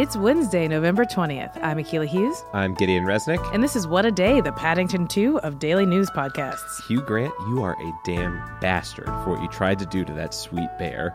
It's 0.00 0.16
Wednesday, 0.16 0.66
November 0.66 1.04
20th. 1.04 1.62
I'm 1.62 1.76
Akilah 1.76 2.06
Hughes. 2.06 2.42
I'm 2.54 2.72
Gideon 2.72 3.04
Resnick. 3.04 3.38
And 3.52 3.62
this 3.62 3.76
is 3.76 3.86
What 3.86 4.06
a 4.06 4.10
Day, 4.10 4.40
the 4.40 4.50
Paddington 4.52 5.06
2 5.06 5.40
of 5.40 5.58
daily 5.58 5.84
news 5.84 6.08
podcasts. 6.08 6.82
Hugh 6.88 7.02
Grant, 7.02 7.34
you 7.50 7.62
are 7.62 7.74
a 7.74 7.92
damn 8.02 8.42
bastard 8.62 9.04
for 9.04 9.32
what 9.32 9.42
you 9.42 9.48
tried 9.48 9.78
to 9.78 9.84
do 9.84 10.02
to 10.06 10.12
that 10.14 10.32
sweet 10.32 10.70
bear. 10.78 11.14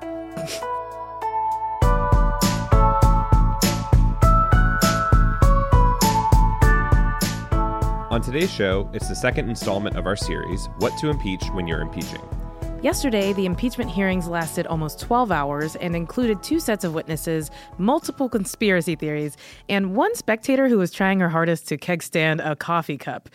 On 8.11 8.21
today's 8.21 8.51
show, 8.51 8.87
it's 8.93 9.09
the 9.09 9.15
second 9.15 9.49
installment 9.49 9.95
of 9.95 10.05
our 10.05 10.15
series, 10.15 10.69
What 10.77 10.95
to 10.99 11.09
Impeach 11.09 11.47
When 11.53 11.65
You're 11.65 11.81
Impeaching. 11.81 12.21
Yesterday, 12.85 13.33
the 13.33 13.47
impeachment 13.47 13.89
hearings 13.89 14.27
lasted 14.27 14.67
almost 14.67 14.99
12 14.99 15.31
hours 15.31 15.75
and 15.77 15.95
included 15.95 16.43
two 16.43 16.59
sets 16.59 16.83
of 16.83 16.93
witnesses, 16.93 17.49
multiple 17.79 18.29
conspiracy 18.29 18.95
theories, 18.95 19.35
and 19.67 19.95
one 19.95 20.13
spectator 20.13 20.67
who 20.67 20.77
was 20.77 20.91
trying 20.91 21.19
her 21.19 21.27
hardest 21.27 21.67
to 21.69 21.77
keg 21.77 22.03
stand 22.03 22.41
a 22.41 22.55
coffee 22.55 22.99
cup. 22.99 23.27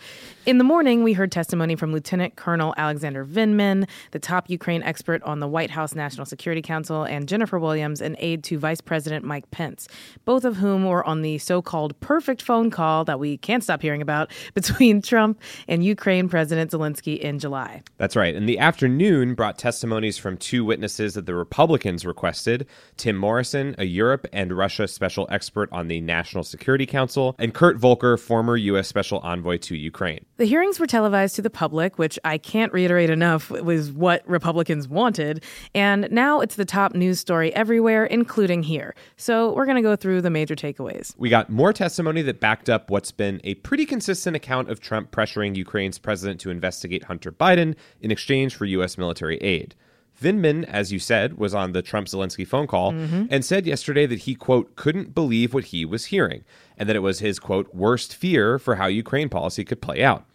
In 0.45 0.57
the 0.57 0.63
morning, 0.63 1.03
we 1.03 1.11
heard 1.11 1.33
testimony 1.33 1.75
from 1.75 1.91
Lieutenant 1.91 2.37
Colonel 2.37 2.73
Alexander 2.77 3.25
Vindman, 3.25 3.89
the 4.11 4.19
top 4.19 4.49
Ukraine 4.49 4.83
expert 4.83 5.21
on 5.23 5.41
the 5.41 5.49
White 5.49 5.69
House 5.69 5.95
National 5.95 6.25
Security 6.25 6.61
Council, 6.61 7.03
and 7.03 7.27
Jennifer 7.27 7.59
Williams, 7.59 7.99
an 7.99 8.15
aide 8.19 8.45
to 8.45 8.57
Vice 8.57 8.79
President 8.79 9.25
Mike 9.25 9.51
Pence, 9.51 9.89
both 10.23 10.45
of 10.45 10.55
whom 10.55 10.85
were 10.85 11.05
on 11.05 11.23
the 11.23 11.37
so 11.39 11.61
called 11.61 11.99
perfect 11.99 12.41
phone 12.41 12.71
call 12.71 13.03
that 13.03 13.19
we 13.19 13.35
can't 13.35 13.65
stop 13.65 13.81
hearing 13.81 14.01
about 14.01 14.31
between 14.53 15.01
Trump 15.01 15.41
and 15.67 15.83
Ukraine 15.83 16.29
President 16.29 16.71
Zelensky 16.71 17.19
in 17.19 17.37
July. 17.37 17.83
That's 17.97 18.15
right. 18.15 18.33
In 18.33 18.45
the 18.45 18.57
afternoon, 18.57 19.35
brought 19.41 19.57
testimonies 19.57 20.19
from 20.19 20.37
two 20.37 20.63
witnesses 20.63 21.15
that 21.15 21.25
the 21.25 21.33
Republicans 21.33 22.05
requested 22.05 22.67
Tim 22.95 23.17
Morrison, 23.17 23.73
a 23.79 23.85
Europe 23.85 24.27
and 24.31 24.55
Russia 24.55 24.87
special 24.87 25.27
expert 25.31 25.67
on 25.71 25.87
the 25.87 25.99
National 25.99 26.43
Security 26.43 26.85
Council, 26.85 27.35
and 27.39 27.51
Kurt 27.51 27.77
Volker, 27.77 28.17
former 28.17 28.55
U.S. 28.55 28.87
special 28.87 29.17
envoy 29.21 29.57
to 29.57 29.75
Ukraine. 29.75 30.23
The 30.37 30.45
hearings 30.45 30.79
were 30.79 30.85
televised 30.85 31.35
to 31.37 31.41
the 31.41 31.49
public, 31.49 31.97
which 31.97 32.19
I 32.23 32.37
can't 32.37 32.71
reiterate 32.71 33.09
enough 33.09 33.49
was 33.49 33.91
what 33.91 34.21
Republicans 34.29 34.87
wanted. 34.87 35.43
And 35.73 36.07
now 36.11 36.41
it's 36.41 36.53
the 36.53 36.63
top 36.63 36.93
news 36.93 37.19
story 37.19 37.51
everywhere, 37.55 38.05
including 38.05 38.61
here. 38.61 38.93
So 39.17 39.53
we're 39.53 39.65
going 39.65 39.77
to 39.77 39.81
go 39.81 39.95
through 39.95 40.21
the 40.21 40.29
major 40.29 40.55
takeaways. 40.55 41.15
We 41.17 41.29
got 41.29 41.49
more 41.49 41.73
testimony 41.73 42.21
that 42.21 42.39
backed 42.39 42.69
up 42.69 42.91
what's 42.91 43.11
been 43.11 43.41
a 43.43 43.55
pretty 43.55 43.87
consistent 43.87 44.35
account 44.35 44.69
of 44.69 44.81
Trump 44.81 45.09
pressuring 45.09 45.55
Ukraine's 45.55 45.97
president 45.97 46.39
to 46.41 46.51
investigate 46.51 47.05
Hunter 47.05 47.31
Biden 47.31 47.75
in 48.01 48.11
exchange 48.11 48.53
for 48.53 48.65
U.S. 48.65 48.99
military 48.99 49.30
military 49.31 49.55
aid. 49.55 49.75
Vindman, 50.21 50.65
as 50.65 50.91
you 50.91 50.99
said, 50.99 51.37
was 51.37 51.55
on 51.55 51.71
the 51.71 51.81
Trump 51.81 52.07
Zelensky 52.07 52.45
phone 52.45 52.67
call 52.67 52.91
mm-hmm. 52.91 53.25
and 53.31 53.43
said 53.43 53.65
yesterday 53.65 54.05
that 54.05 54.19
he, 54.19 54.35
quote, 54.35 54.75
couldn't 54.75 55.15
believe 55.15 55.53
what 55.53 55.65
he 55.65 55.83
was 55.83 56.05
hearing 56.05 56.43
and 56.77 56.87
that 56.87 56.95
it 56.95 56.99
was 56.99 57.19
his, 57.19 57.39
quote, 57.39 57.73
worst 57.73 58.15
fear 58.15 58.59
for 58.59 58.75
how 58.75 58.85
Ukraine 58.85 59.29
policy 59.29 59.65
could 59.65 59.81
play 59.81 60.03
out. 60.03 60.25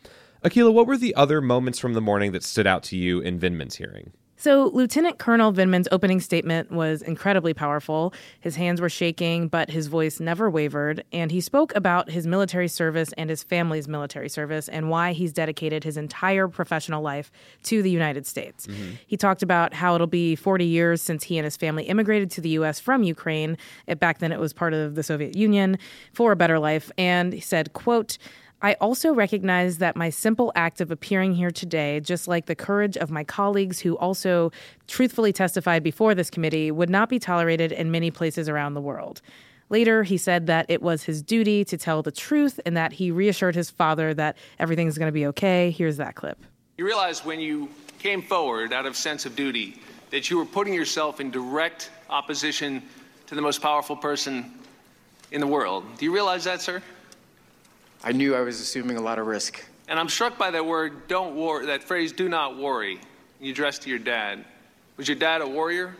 Akilah, 0.44 0.72
what 0.72 0.88
were 0.88 0.98
the 0.98 1.14
other 1.14 1.40
moments 1.40 1.78
from 1.78 1.94
the 1.94 2.00
morning 2.00 2.32
that 2.32 2.42
stood 2.42 2.66
out 2.66 2.82
to 2.84 2.96
you 2.96 3.20
in 3.20 3.38
Vindman's 3.38 3.76
hearing? 3.76 4.12
So, 4.36 4.66
Lieutenant 4.74 5.18
Colonel 5.18 5.52
Vindman's 5.52 5.88
opening 5.90 6.20
statement 6.20 6.70
was 6.70 7.00
incredibly 7.00 7.54
powerful. 7.54 8.12
His 8.40 8.56
hands 8.56 8.80
were 8.80 8.90
shaking, 8.90 9.48
but 9.48 9.70
his 9.70 9.86
voice 9.86 10.20
never 10.20 10.50
wavered. 10.50 11.04
And 11.10 11.30
he 11.30 11.40
spoke 11.40 11.74
about 11.74 12.10
his 12.10 12.26
military 12.26 12.68
service 12.68 13.12
and 13.16 13.30
his 13.30 13.42
family's 13.42 13.88
military 13.88 14.28
service 14.28 14.68
and 14.68 14.90
why 14.90 15.12
he's 15.12 15.32
dedicated 15.32 15.84
his 15.84 15.96
entire 15.96 16.48
professional 16.48 17.02
life 17.02 17.32
to 17.64 17.82
the 17.82 17.90
United 17.90 18.26
States. 18.26 18.66
Mm-hmm. 18.66 18.94
He 19.06 19.16
talked 19.16 19.42
about 19.42 19.72
how 19.72 19.94
it'll 19.94 20.06
be 20.06 20.36
40 20.36 20.66
years 20.66 21.00
since 21.00 21.24
he 21.24 21.38
and 21.38 21.44
his 21.44 21.56
family 21.56 21.84
immigrated 21.84 22.30
to 22.32 22.42
the 22.42 22.50
U.S. 22.50 22.78
from 22.78 23.02
Ukraine. 23.02 23.56
Back 23.98 24.18
then, 24.18 24.32
it 24.32 24.38
was 24.38 24.52
part 24.52 24.74
of 24.74 24.96
the 24.96 25.02
Soviet 25.02 25.34
Union 25.34 25.78
for 26.12 26.32
a 26.32 26.36
better 26.36 26.58
life. 26.58 26.90
And 26.98 27.32
he 27.32 27.40
said, 27.40 27.72
quote, 27.72 28.18
I 28.62 28.74
also 28.74 29.12
recognize 29.12 29.78
that 29.78 29.96
my 29.96 30.08
simple 30.08 30.50
act 30.54 30.80
of 30.80 30.90
appearing 30.90 31.34
here 31.34 31.50
today, 31.50 32.00
just 32.00 32.26
like 32.26 32.46
the 32.46 32.54
courage 32.54 32.96
of 32.96 33.10
my 33.10 33.22
colleagues 33.22 33.80
who 33.80 33.96
also 33.98 34.50
truthfully 34.86 35.32
testified 35.32 35.82
before 35.82 36.14
this 36.14 36.30
committee, 36.30 36.70
would 36.70 36.88
not 36.88 37.10
be 37.10 37.18
tolerated 37.18 37.70
in 37.70 37.90
many 37.90 38.10
places 38.10 38.48
around 38.48 38.74
the 38.74 38.80
world. 38.80 39.20
Later, 39.68 40.04
he 40.04 40.16
said 40.16 40.46
that 40.46 40.66
it 40.68 40.80
was 40.80 41.02
his 41.02 41.22
duty 41.22 41.64
to 41.64 41.76
tell 41.76 42.02
the 42.02 42.12
truth 42.12 42.58
and 42.64 42.76
that 42.76 42.94
he 42.94 43.10
reassured 43.10 43.54
his 43.54 43.68
father 43.68 44.14
that 44.14 44.38
everything's 44.58 44.96
going 44.96 45.08
to 45.08 45.12
be 45.12 45.26
okay. 45.26 45.70
Here's 45.70 45.98
that 45.98 46.14
clip. 46.14 46.38
You 46.78 46.86
realize 46.86 47.24
when 47.24 47.40
you 47.40 47.68
came 47.98 48.22
forward 48.22 48.72
out 48.72 48.86
of 48.86 48.96
sense 48.96 49.26
of 49.26 49.36
duty 49.36 49.80
that 50.10 50.30
you 50.30 50.38
were 50.38 50.46
putting 50.46 50.72
yourself 50.72 51.20
in 51.20 51.30
direct 51.30 51.90
opposition 52.08 52.82
to 53.26 53.34
the 53.34 53.42
most 53.42 53.60
powerful 53.60 53.96
person 53.96 54.52
in 55.32 55.40
the 55.40 55.46
world. 55.46 55.84
Do 55.98 56.04
you 56.04 56.14
realize 56.14 56.44
that, 56.44 56.62
sir? 56.62 56.80
I 58.06 58.12
knew 58.12 58.36
I 58.36 58.40
was 58.42 58.60
assuming 58.60 58.98
a 58.98 59.02
lot 59.02 59.18
of 59.18 59.26
risk. 59.26 59.64
And 59.88 59.98
I'm 59.98 60.08
struck 60.08 60.38
by 60.38 60.52
that 60.52 60.64
word, 60.64 61.08
don't 61.08 61.34
worry, 61.34 61.66
that 61.66 61.82
phrase, 61.82 62.12
do 62.12 62.28
not 62.28 62.56
worry, 62.56 63.00
you 63.40 63.50
addressed 63.50 63.82
to 63.82 63.90
your 63.90 63.98
dad. 63.98 64.44
Was 64.96 65.08
your 65.08 65.16
dad 65.16 65.40
a 65.40 65.48
warrior? 65.48 65.96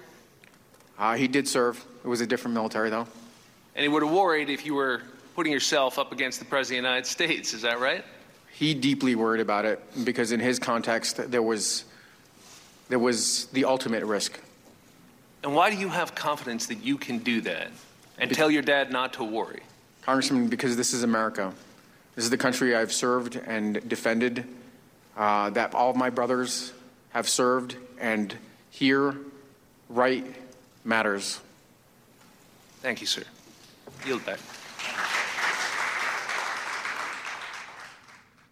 Uh, 1.00 1.16
he 1.16 1.26
did 1.26 1.48
serve. 1.48 1.84
It 2.04 2.06
was 2.06 2.20
a 2.20 2.26
different 2.26 2.54
military, 2.54 2.90
though. 2.90 3.08
And 3.74 3.82
he 3.82 3.88
would 3.88 4.04
have 4.04 4.12
worried 4.12 4.50
if 4.50 4.64
you 4.64 4.74
were 4.74 5.02
putting 5.34 5.52
yourself 5.52 5.98
up 5.98 6.12
against 6.12 6.38
the 6.38 6.44
President 6.44 6.78
of 6.78 6.84
the 6.84 6.88
United 6.90 7.06
States, 7.08 7.52
is 7.52 7.62
that 7.62 7.80
right? 7.80 8.04
He 8.52 8.72
deeply 8.72 9.16
worried 9.16 9.40
about 9.40 9.64
it 9.64 9.82
because, 10.04 10.30
in 10.30 10.38
his 10.38 10.60
context, 10.60 11.28
there 11.32 11.42
was, 11.42 11.86
there 12.88 13.00
was 13.00 13.46
the 13.46 13.64
ultimate 13.64 14.04
risk. 14.04 14.38
And 15.42 15.56
why 15.56 15.70
do 15.70 15.76
you 15.76 15.88
have 15.88 16.14
confidence 16.14 16.66
that 16.66 16.84
you 16.84 16.98
can 16.98 17.18
do 17.18 17.40
that 17.40 17.72
and 18.16 18.30
tell 18.30 18.48
your 18.48 18.62
dad 18.62 18.92
not 18.92 19.12
to 19.14 19.24
worry? 19.24 19.62
Congressman, 20.02 20.46
because 20.46 20.76
this 20.76 20.94
is 20.94 21.02
America. 21.02 21.52
This 22.16 22.25
is 22.25 22.31
the 22.31 22.38
country 22.38 22.75
I've 22.75 22.93
served 22.93 23.37
and 23.37 23.87
defended, 23.88 24.47
uh, 25.19 25.50
that 25.50 25.75
all 25.75 25.91
of 25.91 25.97
my 25.97 26.09
brothers 26.09 26.72
have 27.10 27.28
served, 27.28 27.77
and 28.00 28.34
here, 28.71 29.15
right 29.91 30.25
matters. 30.82 31.41
Thank 32.81 33.03
you, 33.03 33.06
sir. 33.06 33.22
Yield 34.06 34.25
back. 34.25 34.38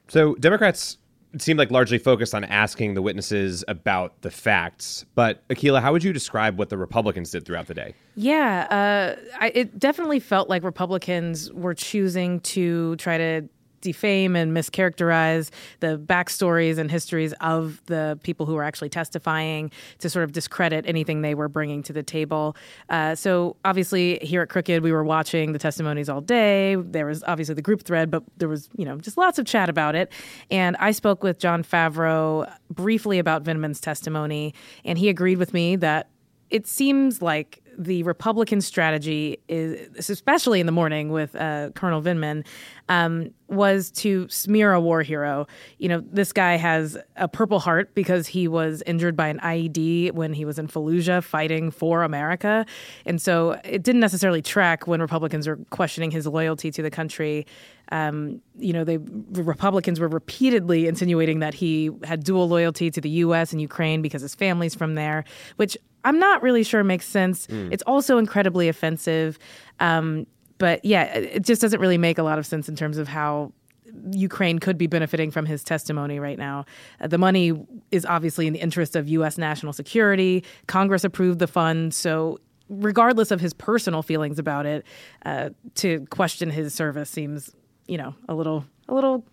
So, 0.08 0.34
Democrats 0.34 0.98
seem 1.38 1.56
like 1.56 1.70
largely 1.70 1.98
focused 1.98 2.34
on 2.34 2.44
asking 2.44 2.94
the 2.94 3.02
witnesses 3.02 3.64
about 3.66 4.20
the 4.22 4.30
facts. 4.30 5.04
But 5.14 5.46
Akilah, 5.48 5.80
how 5.80 5.92
would 5.92 6.04
you 6.04 6.12
describe 6.12 6.58
what 6.58 6.68
the 6.68 6.78
Republicans 6.78 7.30
did 7.30 7.44
throughout 7.44 7.66
the 7.66 7.74
day? 7.74 7.94
Yeah, 8.14 8.66
uh, 8.70 9.20
I, 9.40 9.48
it 9.54 9.78
definitely 9.78 10.20
felt 10.20 10.48
like 10.48 10.62
Republicans 10.62 11.52
were 11.52 11.74
choosing 11.74 12.40
to 12.40 12.96
try 12.96 13.18
to 13.18 13.48
defame 13.84 14.34
and 14.34 14.52
mischaracterize 14.52 15.50
the 15.80 15.96
backstories 15.96 16.78
and 16.78 16.90
histories 16.90 17.32
of 17.34 17.80
the 17.86 18.18
people 18.24 18.46
who 18.46 18.54
were 18.54 18.64
actually 18.64 18.88
testifying 18.88 19.70
to 19.98 20.10
sort 20.10 20.24
of 20.24 20.32
discredit 20.32 20.84
anything 20.88 21.22
they 21.22 21.34
were 21.34 21.48
bringing 21.48 21.82
to 21.84 21.92
the 21.92 22.02
table. 22.02 22.56
Uh, 22.88 23.14
so 23.14 23.56
obviously 23.64 24.18
here 24.22 24.42
at 24.42 24.48
Crooked, 24.48 24.82
we 24.82 24.90
were 24.90 25.04
watching 25.04 25.52
the 25.52 25.58
testimonies 25.58 26.08
all 26.08 26.20
day. 26.20 26.74
There 26.74 27.06
was 27.06 27.22
obviously 27.24 27.54
the 27.54 27.62
group 27.62 27.84
thread, 27.84 28.10
but 28.10 28.24
there 28.38 28.48
was 28.48 28.68
you 28.76 28.84
know 28.84 28.98
just 28.98 29.16
lots 29.16 29.38
of 29.38 29.46
chat 29.46 29.68
about 29.68 29.94
it. 29.94 30.10
And 30.50 30.76
I 30.80 30.90
spoke 30.90 31.22
with 31.22 31.38
John 31.38 31.62
Favreau 31.62 32.50
briefly 32.70 33.18
about 33.18 33.44
Vindman's 33.44 33.80
testimony, 33.80 34.54
and 34.84 34.98
he 34.98 35.08
agreed 35.08 35.38
with 35.38 35.54
me 35.54 35.76
that 35.76 36.08
it 36.50 36.66
seems 36.66 37.20
like 37.20 37.63
the 37.78 38.02
Republican 38.02 38.60
strategy 38.60 39.38
is, 39.48 40.08
especially 40.08 40.60
in 40.60 40.66
the 40.66 40.72
morning 40.72 41.10
with 41.10 41.34
uh, 41.36 41.70
Colonel 41.74 42.02
Vindman, 42.02 42.44
um, 42.88 43.30
was 43.48 43.90
to 43.90 44.28
smear 44.28 44.72
a 44.72 44.80
war 44.80 45.02
hero. 45.02 45.46
You 45.78 45.88
know, 45.88 46.04
this 46.10 46.32
guy 46.32 46.56
has 46.56 46.96
a 47.16 47.28
Purple 47.28 47.58
Heart 47.58 47.94
because 47.94 48.26
he 48.26 48.48
was 48.48 48.82
injured 48.86 49.16
by 49.16 49.28
an 49.28 49.38
IED 49.40 50.12
when 50.12 50.32
he 50.32 50.44
was 50.44 50.58
in 50.58 50.66
Fallujah 50.66 51.22
fighting 51.22 51.70
for 51.70 52.02
America, 52.02 52.66
and 53.06 53.20
so 53.20 53.60
it 53.64 53.82
didn't 53.82 54.00
necessarily 54.00 54.42
track 54.42 54.86
when 54.86 55.00
Republicans 55.00 55.46
were 55.46 55.56
questioning 55.70 56.10
his 56.10 56.26
loyalty 56.26 56.70
to 56.70 56.82
the 56.82 56.90
country. 56.90 57.46
Um, 57.92 58.40
you 58.58 58.72
know, 58.72 58.84
the 58.84 58.98
Republicans 58.98 60.00
were 60.00 60.08
repeatedly 60.08 60.86
insinuating 60.86 61.40
that 61.40 61.54
he 61.54 61.90
had 62.02 62.24
dual 62.24 62.48
loyalty 62.48 62.90
to 62.90 63.00
the 63.00 63.10
U.S. 63.10 63.52
and 63.52 63.60
Ukraine 63.60 64.00
because 64.00 64.22
his 64.22 64.34
family's 64.34 64.74
from 64.74 64.94
there, 64.94 65.24
which 65.56 65.76
I'm 66.04 66.18
not 66.18 66.42
really 66.42 66.62
sure 66.62 66.80
it 66.80 66.84
makes 66.84 67.06
sense. 67.06 67.46
Mm. 67.46 67.72
It's 67.72 67.82
also 67.84 68.18
incredibly 68.18 68.68
offensive. 68.68 69.38
Um, 69.80 70.26
but 70.58 70.84
yeah, 70.84 71.04
it 71.04 71.42
just 71.42 71.60
doesn't 71.60 71.80
really 71.80 71.98
make 71.98 72.18
a 72.18 72.22
lot 72.22 72.38
of 72.38 72.46
sense 72.46 72.68
in 72.68 72.76
terms 72.76 72.98
of 72.98 73.08
how 73.08 73.52
Ukraine 74.12 74.58
could 74.58 74.78
be 74.78 74.86
benefiting 74.86 75.30
from 75.30 75.46
his 75.46 75.62
testimony 75.62 76.18
right 76.18 76.38
now. 76.38 76.64
Uh, 77.00 77.06
the 77.06 77.18
money 77.18 77.52
is 77.90 78.04
obviously 78.06 78.46
in 78.46 78.52
the 78.52 78.60
interest 78.60 78.96
of 78.96 79.08
U.S. 79.08 79.38
national 79.38 79.72
security. 79.72 80.44
Congress 80.66 81.04
approved 81.04 81.38
the 81.38 81.46
fund, 81.46 81.94
so 81.94 82.38
regardless 82.68 83.30
of 83.30 83.40
his 83.40 83.52
personal 83.52 84.02
feelings 84.02 84.38
about 84.38 84.66
it, 84.66 84.84
uh, 85.26 85.50
to 85.76 86.06
question 86.10 86.50
his 86.50 86.74
service 86.74 87.10
seems, 87.10 87.54
you 87.86 87.98
know, 87.98 88.14
a 88.28 88.34
little 88.34 88.64
a 88.88 88.94
little 88.94 89.24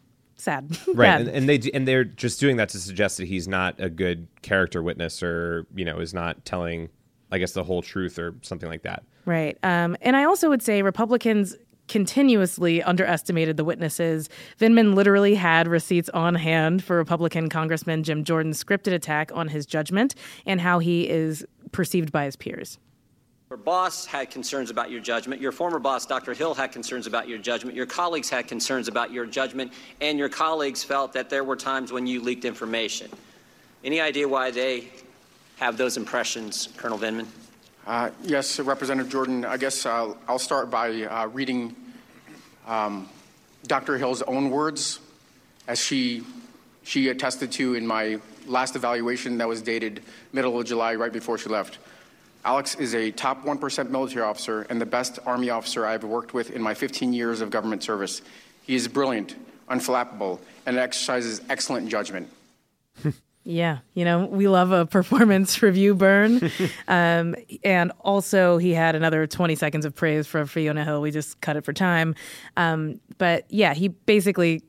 sad. 0.41 0.77
right, 0.93 1.21
and, 1.21 1.29
and, 1.29 1.49
they 1.49 1.59
and 1.73 1.87
they're 1.87 2.03
just 2.03 2.39
doing 2.39 2.57
that 2.57 2.69
to 2.69 2.79
suggest 2.79 3.17
that 3.17 3.27
he's 3.27 3.47
not 3.47 3.79
a 3.79 3.89
good 3.89 4.27
character 4.41 4.81
witness, 4.83 5.23
or 5.23 5.67
you 5.75 5.85
know, 5.85 5.99
is 5.99 6.13
not 6.13 6.43
telling 6.45 6.89
I 7.31 7.37
guess, 7.37 7.53
the 7.53 7.63
whole 7.63 7.81
truth 7.81 8.19
or 8.19 8.35
something 8.41 8.69
like 8.69 8.83
that. 8.83 9.03
Right. 9.25 9.57
Um, 9.63 9.95
and 10.01 10.15
I 10.15 10.25
also 10.25 10.49
would 10.49 10.61
say 10.61 10.81
Republicans 10.81 11.55
continuously 11.87 12.83
underestimated 12.83 13.57
the 13.57 13.63
witnesses. 13.63 14.29
Vindman 14.59 14.93
literally 14.93 15.35
had 15.35 15.67
receipts 15.67 16.09
on 16.09 16.35
hand 16.35 16.83
for 16.83 16.97
Republican 16.97 17.49
Congressman 17.49 18.03
Jim 18.03 18.23
Jordan's 18.23 18.61
scripted 18.63 18.93
attack 18.93 19.31
on 19.33 19.47
his 19.47 19.65
judgment 19.65 20.15
and 20.45 20.61
how 20.61 20.79
he 20.79 21.09
is 21.09 21.45
perceived 21.71 22.11
by 22.11 22.25
his 22.25 22.35
peers. 22.35 22.77
Your 23.51 23.57
boss 23.57 24.05
had 24.05 24.29
concerns 24.29 24.69
about 24.69 24.91
your 24.91 25.01
judgment. 25.01 25.41
Your 25.41 25.51
former 25.51 25.77
boss, 25.77 26.05
Dr. 26.05 26.33
Hill, 26.33 26.53
had 26.53 26.71
concerns 26.71 27.05
about 27.05 27.27
your 27.27 27.37
judgment. 27.37 27.75
Your 27.75 27.85
colleagues 27.85 28.29
had 28.29 28.47
concerns 28.47 28.87
about 28.87 29.11
your 29.11 29.25
judgment. 29.25 29.73
And 29.99 30.17
your 30.17 30.29
colleagues 30.29 30.85
felt 30.85 31.11
that 31.11 31.29
there 31.29 31.43
were 31.43 31.57
times 31.57 31.91
when 31.91 32.07
you 32.07 32.21
leaked 32.21 32.45
information. 32.45 33.11
Any 33.83 33.99
idea 33.99 34.25
why 34.25 34.51
they 34.51 34.87
have 35.57 35.75
those 35.75 35.97
impressions, 35.97 36.69
Colonel 36.77 36.97
Vindman? 36.97 37.27
Uh, 37.85 38.11
yes, 38.23 38.57
Representative 38.57 39.11
Jordan. 39.11 39.43
I 39.43 39.57
guess 39.57 39.85
uh, 39.85 40.13
I'll 40.29 40.39
start 40.39 40.69
by 40.69 41.03
uh, 41.03 41.27
reading 41.27 41.75
um, 42.65 43.09
Dr. 43.67 43.97
Hill's 43.97 44.21
own 44.21 44.49
words, 44.49 45.01
as 45.67 45.77
she 45.77 46.23
she 46.83 47.09
attested 47.09 47.51
to 47.51 47.73
in 47.75 47.85
my 47.85 48.17
last 48.47 48.77
evaluation 48.77 49.37
that 49.39 49.47
was 49.49 49.61
dated 49.61 50.03
middle 50.31 50.57
of 50.57 50.65
July, 50.65 50.95
right 50.95 51.11
before 51.11 51.37
she 51.37 51.49
left. 51.49 51.79
Alex 52.43 52.75
is 52.75 52.95
a 52.95 53.11
top 53.11 53.45
1% 53.45 53.89
military 53.89 54.23
officer 54.23 54.63
and 54.69 54.81
the 54.81 54.85
best 54.85 55.19
Army 55.25 55.49
officer 55.49 55.85
I've 55.85 56.03
worked 56.03 56.33
with 56.33 56.51
in 56.51 56.61
my 56.61 56.73
15 56.73 57.13
years 57.13 57.41
of 57.41 57.51
government 57.51 57.83
service. 57.83 58.21
He 58.65 58.75
is 58.75 58.87
brilliant, 58.87 59.35
unflappable, 59.69 60.39
and 60.65 60.77
exercises 60.77 61.41
excellent 61.49 61.89
judgment. 61.89 62.29
Yeah, 63.43 63.79
you 63.95 64.05
know, 64.05 64.25
we 64.25 64.47
love 64.47 64.71
a 64.71 64.85
performance 64.85 65.63
review 65.63 65.95
burn. 65.95 66.51
um, 66.87 67.35
and 67.63 67.91
also, 68.01 68.57
he 68.57 68.71
had 68.73 68.95
another 68.95 69.25
20 69.25 69.55
seconds 69.55 69.83
of 69.85 69.95
praise 69.95 70.27
for 70.27 70.45
Fiona 70.45 70.85
Hill. 70.85 71.01
We 71.01 71.09
just 71.09 71.41
cut 71.41 71.57
it 71.57 71.65
for 71.65 71.73
time. 71.73 72.13
Um, 72.55 72.99
but 73.17 73.45
yeah, 73.49 73.73
he 73.73 73.87
basically 73.87 74.61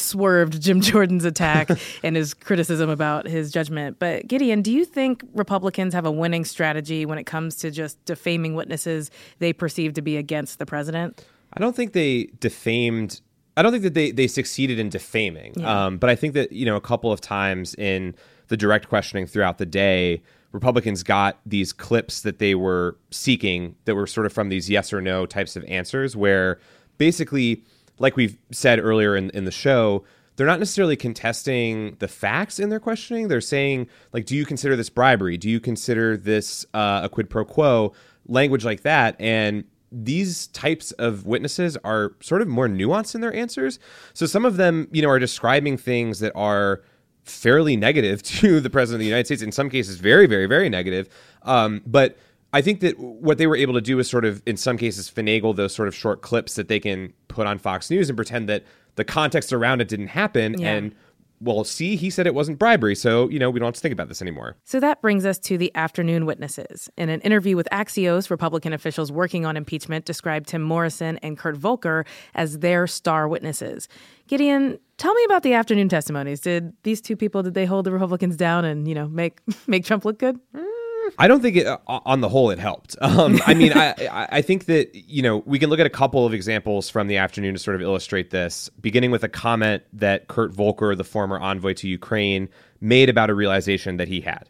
swerved 0.00 0.60
Jim 0.60 0.80
Jordan's 0.80 1.24
attack 1.24 1.70
and 2.02 2.16
his 2.16 2.34
criticism 2.34 2.90
about 2.90 3.26
his 3.26 3.52
judgment. 3.52 3.98
But 3.98 4.26
Gideon, 4.28 4.62
do 4.62 4.72
you 4.72 4.84
think 4.84 5.24
Republicans 5.34 5.94
have 5.94 6.06
a 6.06 6.10
winning 6.10 6.44
strategy 6.44 7.06
when 7.06 7.18
it 7.18 7.24
comes 7.24 7.56
to 7.56 7.70
just 7.70 8.02
defaming 8.04 8.54
witnesses 8.54 9.10
they 9.38 9.52
perceive 9.52 9.94
to 9.94 10.02
be 10.02 10.16
against 10.16 10.58
the 10.58 10.66
president? 10.66 11.24
I 11.52 11.60
don't 11.60 11.74
think 11.74 11.92
they 11.92 12.30
defamed 12.38 13.20
I 13.56 13.62
don't 13.62 13.72
think 13.72 13.84
that 13.84 13.94
they 13.94 14.10
they 14.10 14.26
succeeded 14.26 14.78
in 14.78 14.88
defaming. 14.88 15.54
Yeah. 15.56 15.86
Um, 15.86 15.98
but 15.98 16.08
I 16.08 16.16
think 16.16 16.34
that 16.34 16.52
you 16.52 16.64
know 16.64 16.76
a 16.76 16.80
couple 16.80 17.12
of 17.12 17.20
times 17.20 17.74
in 17.74 18.14
the 18.48 18.56
direct 18.56 18.88
questioning 18.88 19.26
throughout 19.26 19.58
the 19.58 19.66
day, 19.66 20.22
Republicans 20.52 21.02
got 21.02 21.38
these 21.44 21.72
clips 21.72 22.22
that 22.22 22.38
they 22.38 22.54
were 22.54 22.96
seeking 23.10 23.76
that 23.84 23.94
were 23.94 24.06
sort 24.06 24.26
of 24.26 24.32
from 24.32 24.48
these 24.48 24.70
yes 24.70 24.92
or 24.92 25.00
no 25.00 25.26
types 25.26 25.56
of 25.56 25.64
answers, 25.64 26.16
where 26.16 26.58
basically, 26.98 27.62
like 28.00 28.16
we've 28.16 28.36
said 28.50 28.80
earlier 28.80 29.14
in, 29.14 29.30
in 29.30 29.44
the 29.44 29.52
show, 29.52 30.04
they're 30.34 30.46
not 30.46 30.58
necessarily 30.58 30.96
contesting 30.96 31.96
the 31.98 32.08
facts 32.08 32.58
in 32.58 32.70
their 32.70 32.80
questioning. 32.80 33.28
They're 33.28 33.42
saying, 33.42 33.88
like, 34.12 34.24
do 34.24 34.34
you 34.34 34.46
consider 34.46 34.74
this 34.74 34.88
bribery? 34.88 35.36
Do 35.36 35.50
you 35.50 35.60
consider 35.60 36.16
this 36.16 36.64
uh, 36.72 37.02
a 37.04 37.08
quid 37.08 37.28
pro 37.28 37.44
quo? 37.44 37.92
Language 38.26 38.64
like 38.64 38.80
that. 38.82 39.20
And 39.20 39.64
these 39.92 40.46
types 40.48 40.92
of 40.92 41.26
witnesses 41.26 41.76
are 41.84 42.14
sort 42.20 42.40
of 42.40 42.48
more 42.48 42.68
nuanced 42.68 43.14
in 43.14 43.20
their 43.20 43.34
answers. 43.34 43.78
So 44.14 44.24
some 44.24 44.46
of 44.46 44.56
them, 44.56 44.88
you 44.92 45.02
know, 45.02 45.10
are 45.10 45.18
describing 45.18 45.76
things 45.76 46.20
that 46.20 46.32
are 46.34 46.82
fairly 47.24 47.76
negative 47.76 48.22
to 48.40 48.60
the 48.60 48.70
president 48.70 48.96
of 48.96 49.00
the 49.00 49.06
United 49.06 49.26
States. 49.26 49.42
In 49.42 49.52
some 49.52 49.68
cases, 49.68 49.96
very, 49.96 50.26
very, 50.26 50.46
very 50.46 50.70
negative. 50.70 51.08
Um, 51.42 51.82
but 51.84 52.16
I 52.52 52.62
think 52.62 52.80
that 52.80 52.98
what 52.98 53.38
they 53.38 53.46
were 53.46 53.56
able 53.56 53.74
to 53.74 53.80
do 53.80 53.98
is 53.98 54.10
sort 54.10 54.24
of, 54.24 54.42
in 54.44 54.56
some 54.56 54.76
cases, 54.76 55.10
finagle 55.10 55.54
those 55.54 55.74
sort 55.74 55.88
of 55.88 55.94
short 55.94 56.22
clips 56.22 56.54
that 56.56 56.68
they 56.68 56.80
can 56.80 57.12
put 57.28 57.46
on 57.46 57.58
Fox 57.58 57.90
News 57.90 58.08
and 58.08 58.16
pretend 58.16 58.48
that 58.48 58.64
the 58.96 59.04
context 59.04 59.52
around 59.52 59.80
it 59.80 59.88
didn't 59.88 60.08
happen 60.08 60.58
yeah. 60.58 60.72
and 60.72 60.94
well, 61.42 61.64
see, 61.64 61.96
he 61.96 62.10
said 62.10 62.26
it 62.26 62.34
wasn't 62.34 62.58
bribery, 62.58 62.94
so, 62.94 63.28
you 63.30 63.38
know, 63.38 63.48
we 63.48 63.58
don't 63.58 63.68
have 63.68 63.74
to 63.74 63.80
think 63.80 63.94
about 63.94 64.08
this 64.08 64.20
anymore. 64.20 64.56
So 64.64 64.78
that 64.78 65.00
brings 65.00 65.24
us 65.24 65.38
to 65.38 65.56
the 65.56 65.74
afternoon 65.74 66.26
witnesses. 66.26 66.90
In 66.98 67.08
an 67.08 67.22
interview 67.22 67.56
with 67.56 67.66
Axios, 67.72 68.28
Republican 68.28 68.74
officials 68.74 69.10
working 69.10 69.46
on 69.46 69.56
impeachment 69.56 70.04
described 70.04 70.48
Tim 70.48 70.60
Morrison 70.60 71.16
and 71.22 71.38
Kurt 71.38 71.56
Volker 71.56 72.04
as 72.34 72.58
their 72.58 72.86
star 72.86 73.26
witnesses. 73.26 73.88
Gideon, 74.28 74.78
tell 74.98 75.14
me 75.14 75.24
about 75.24 75.42
the 75.42 75.54
afternoon 75.54 75.88
testimonies. 75.88 76.40
Did 76.40 76.74
these 76.82 77.00
two 77.00 77.16
people, 77.16 77.42
did 77.42 77.54
they 77.54 77.64
hold 77.64 77.86
the 77.86 77.92
Republicans 77.92 78.36
down 78.36 78.66
and, 78.66 78.86
you 78.86 78.94
know, 78.94 79.08
make, 79.08 79.40
make 79.66 79.86
Trump 79.86 80.04
look 80.04 80.18
good? 80.18 80.38
Mm. 80.54 80.69
I 81.18 81.28
don't 81.28 81.40
think 81.40 81.56
it, 81.56 81.66
uh, 81.66 81.78
on 81.86 82.20
the 82.20 82.28
whole 82.28 82.50
it 82.50 82.58
helped. 82.58 82.96
Um, 83.10 83.40
I 83.44 83.54
mean, 83.54 83.72
I, 83.74 84.28
I 84.30 84.40
think 84.40 84.66
that 84.66 84.94
you 84.94 85.20
know 85.20 85.38
we 85.38 85.58
can 85.58 85.68
look 85.68 85.80
at 85.80 85.86
a 85.86 85.90
couple 85.90 86.24
of 86.24 86.32
examples 86.32 86.88
from 86.88 87.08
the 87.08 87.16
afternoon 87.16 87.54
to 87.54 87.58
sort 87.58 87.74
of 87.74 87.82
illustrate 87.82 88.30
this. 88.30 88.70
Beginning 88.80 89.10
with 89.10 89.24
a 89.24 89.28
comment 89.28 89.82
that 89.94 90.28
Kurt 90.28 90.52
Volker, 90.52 90.94
the 90.94 91.04
former 91.04 91.38
envoy 91.38 91.74
to 91.74 91.88
Ukraine, 91.88 92.48
made 92.80 93.08
about 93.08 93.28
a 93.28 93.34
realization 93.34 93.96
that 93.96 94.06
he 94.06 94.20
had. 94.20 94.48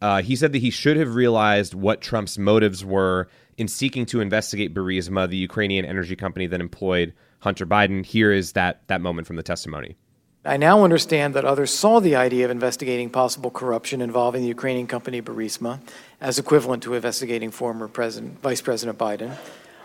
Uh, 0.00 0.22
he 0.22 0.36
said 0.36 0.52
that 0.52 0.58
he 0.58 0.70
should 0.70 0.96
have 0.96 1.14
realized 1.14 1.74
what 1.74 2.00
Trump's 2.00 2.38
motives 2.38 2.84
were 2.84 3.28
in 3.58 3.66
seeking 3.66 4.06
to 4.06 4.20
investigate 4.20 4.72
Burisma, 4.72 5.28
the 5.28 5.36
Ukrainian 5.36 5.84
energy 5.84 6.14
company 6.14 6.46
that 6.46 6.60
employed 6.60 7.12
Hunter 7.40 7.66
Biden. 7.66 8.04
Here 8.04 8.32
is 8.32 8.52
that 8.52 8.86
that 8.86 9.00
moment 9.00 9.26
from 9.26 9.36
the 9.36 9.42
testimony. 9.42 9.96
I 10.46 10.56
now 10.56 10.84
understand 10.84 11.34
that 11.34 11.44
others 11.44 11.72
saw 11.72 12.00
the 12.00 12.16
idea 12.16 12.44
of 12.44 12.50
investigating 12.50 13.10
possible 13.10 13.50
corruption 13.50 14.00
involving 14.00 14.42
the 14.42 14.48
Ukrainian 14.48 14.86
company 14.86 15.20
Burisma 15.20 15.80
as 16.20 16.38
equivalent 16.38 16.82
to 16.84 16.94
investigating 16.94 17.50
former 17.50 17.88
President, 17.88 18.40
Vice 18.40 18.60
President 18.60 18.96
Biden. 18.96 19.36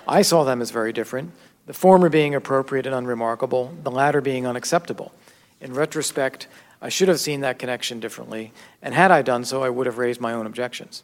I 0.08 0.22
saw 0.22 0.44
them 0.44 0.62
as 0.62 0.72
very 0.72 0.94
different, 0.94 1.32
the 1.66 1.74
former 1.74 2.10
being 2.10 2.36
appropriate 2.36 2.86
and 2.86 2.96
unremarkable, 2.96 3.74
the 3.84 3.92
latter 3.92 4.22
being 4.22 4.46
unacceptable. 4.46 5.12
In 5.60 5.74
retrospect, 5.74 6.48
I 6.82 6.90
should 6.90 7.08
have 7.08 7.20
seen 7.20 7.42
that 7.42 7.60
connection 7.60 8.00
differently, 8.00 8.52
and 8.82 8.94
had 8.94 9.12
I 9.12 9.22
done 9.22 9.46
so, 9.46 9.64
I 9.64 9.70
would 9.70 9.86
have 9.86 9.98
raised 9.98 10.20
my 10.20 10.34
own 10.34 10.46
objections. 10.46 11.04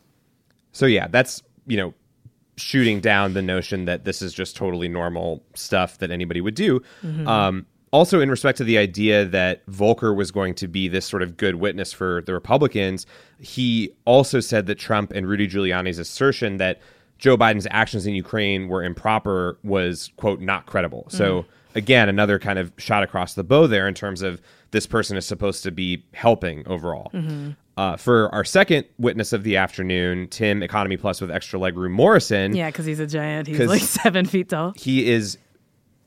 So, 0.71 0.85
yeah, 0.85 1.07
that's, 1.07 1.43
you 1.65 1.77
know, 1.77 1.93
shooting 2.57 2.99
down 2.99 3.33
the 3.33 3.41
notion 3.41 3.85
that 3.85 4.03
this 4.03 4.21
is 4.21 4.33
just 4.33 4.55
totally 4.55 4.87
normal 4.87 5.43
stuff 5.53 5.99
that 5.99 6.09
anybody 6.09 6.41
would 6.41 6.55
do. 6.55 6.81
Mm-hmm. 7.03 7.27
Um, 7.27 7.65
also 7.91 8.19
in 8.19 8.29
respect 8.29 8.57
to 8.57 8.63
the 8.63 8.77
idea 8.77 9.25
that 9.25 9.63
Volker 9.67 10.13
was 10.13 10.31
going 10.31 10.53
to 10.55 10.67
be 10.67 10.87
this 10.87 11.05
sort 11.05 11.23
of 11.23 11.37
good 11.37 11.55
witness 11.55 11.93
for 11.93 12.21
the 12.25 12.33
Republicans, 12.33 13.05
he 13.39 13.91
also 14.05 14.39
said 14.39 14.65
that 14.67 14.75
Trump 14.75 15.11
and 15.11 15.27
Rudy 15.27 15.47
Giuliani's 15.47 15.99
assertion 15.99 16.57
that 16.57 16.81
Joe 17.17 17.37
Biden's 17.37 17.67
actions 17.71 18.05
in 18.05 18.13
Ukraine 18.13 18.67
were 18.67 18.83
improper 18.83 19.57
was 19.63 20.11
quote 20.17 20.39
not 20.39 20.65
credible. 20.65 21.07
Mm. 21.09 21.11
So 21.11 21.45
again, 21.75 22.09
another 22.09 22.39
kind 22.39 22.59
of 22.59 22.71
shot 22.77 23.03
across 23.03 23.33
the 23.33 23.43
bow 23.43 23.67
there 23.67 23.87
in 23.87 23.93
terms 23.93 24.21
of 24.21 24.41
this 24.71 24.85
person 24.85 25.15
is 25.17 25.25
supposed 25.25 25.63
to 25.63 25.71
be 25.71 26.03
helping 26.13 26.67
overall. 26.67 27.09
Mm-hmm. 27.13 27.51
Uh, 27.77 27.95
for 27.95 28.33
our 28.33 28.43
second 28.43 28.85
witness 28.97 29.33
of 29.33 29.43
the 29.43 29.55
afternoon, 29.55 30.27
Tim 30.29 30.63
Economy 30.63 30.97
Plus 30.97 31.21
with 31.21 31.29
extra 31.29 31.59
legroom 31.59 31.91
Morrison. 31.91 32.55
Yeah, 32.55 32.69
because 32.69 32.87
he's 32.87 32.99
a 32.99 33.05
giant. 33.05 33.47
He's 33.47 33.59
like 33.59 33.81
seven 33.81 34.25
feet 34.25 34.49
tall. 34.49 34.73
He 34.75 35.09
is 35.09 35.37